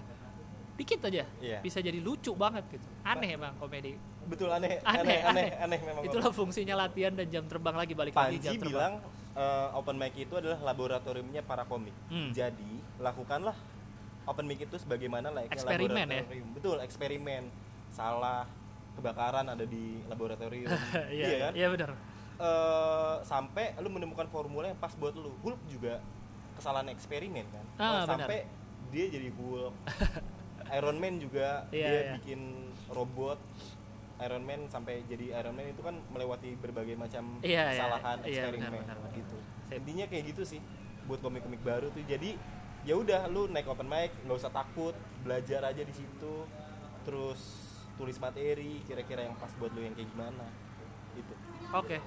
[0.74, 1.60] dikit aja Iya.
[1.60, 2.88] bisa jadi lucu banget gitu.
[3.02, 3.96] Aneh emang komedi.
[4.22, 8.14] betul aneh Aneh, aneh aneh aneh, memang Itulah fungsinya latihan dan jam terbang lagi balik
[8.14, 8.70] lagi Panji jam terbang.
[8.70, 8.94] bilang
[9.34, 11.94] eh, open mic itu adalah laboratoriumnya para komik.
[12.08, 12.30] Hmm.
[12.30, 13.58] Jadi lakukanlah
[14.24, 16.22] open mic itu sebagaimana layaknya Eksperimen ya?
[16.22, 16.48] laboratorium.
[16.54, 17.44] Betul, eksperimen.
[17.92, 18.48] Salah,
[18.96, 20.72] kebakaran ada di laboratorium.
[21.12, 21.52] Iya, iya kan?
[21.54, 21.92] iya benar.
[22.42, 25.36] Eh, sampai lu menemukan formula yang pas buat lu.
[25.44, 26.02] Hulk juga
[26.56, 27.66] kesalahan eksperimen kan.
[27.78, 28.26] Ah, benar.
[28.26, 28.40] sampai
[28.90, 29.74] dia jadi Hulk.
[30.80, 32.12] Iron Man juga Iya, dia iya.
[32.16, 32.40] bikin
[32.88, 33.36] robot
[34.24, 38.48] Iron Man sampai jadi Iron Man itu kan melewati berbagai macam Iya, iya, kesalahan iya,
[38.48, 39.20] eksperimen benar, benar, benar.
[39.20, 39.38] gitu.
[39.68, 40.62] Intinya kayak gitu sih
[41.06, 42.08] buat komik-komik baru tuh.
[42.08, 42.40] Jadi
[42.82, 46.34] ya udah lu naik open mic nggak usah takut belajar aja di situ
[47.06, 47.42] terus
[47.96, 50.46] tulis materi kira-kira yang pas buat lu yang kayak gimana
[51.16, 51.34] itu
[51.72, 51.98] Oke.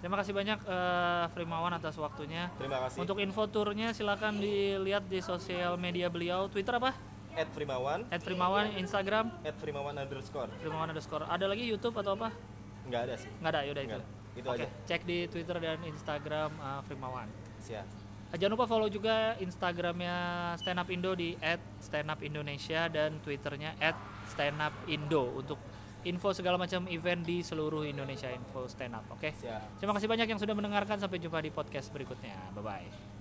[0.00, 2.48] Terima kasih banyak eh, Frimawan atas waktunya.
[2.56, 6.48] terima kasih Untuk info turnya silakan dilihat di sosial media beliau.
[6.48, 6.96] Twitter apa?
[7.30, 11.22] at Frimawan At Frimawan, Instagram at Frimawan underscore Frimawan underscore.
[11.24, 12.34] Ada lagi YouTube atau apa?
[12.90, 13.90] nggak ada sih Nggak ada, yaudah itu.
[13.92, 14.08] Nggak ada.
[14.34, 14.68] Itu Oke, aja.
[14.88, 17.28] cek di Twitter dan Instagram eh, Frimawan.
[17.60, 17.86] siap
[18.30, 20.16] Eh, Jangan lupa follow juga Instagramnya
[20.56, 21.34] Stand Up Indo di
[21.78, 23.74] @standupindonesia dan Twitternya
[24.30, 25.58] @standupindo untuk
[26.06, 29.04] info segala macam event di seluruh Indonesia info stand up.
[29.12, 29.36] Oke.
[29.36, 29.82] Siap.
[29.82, 30.96] Terima kasih banyak yang sudah mendengarkan.
[30.96, 32.36] Sampai jumpa di podcast berikutnya.
[32.56, 33.19] Bye bye.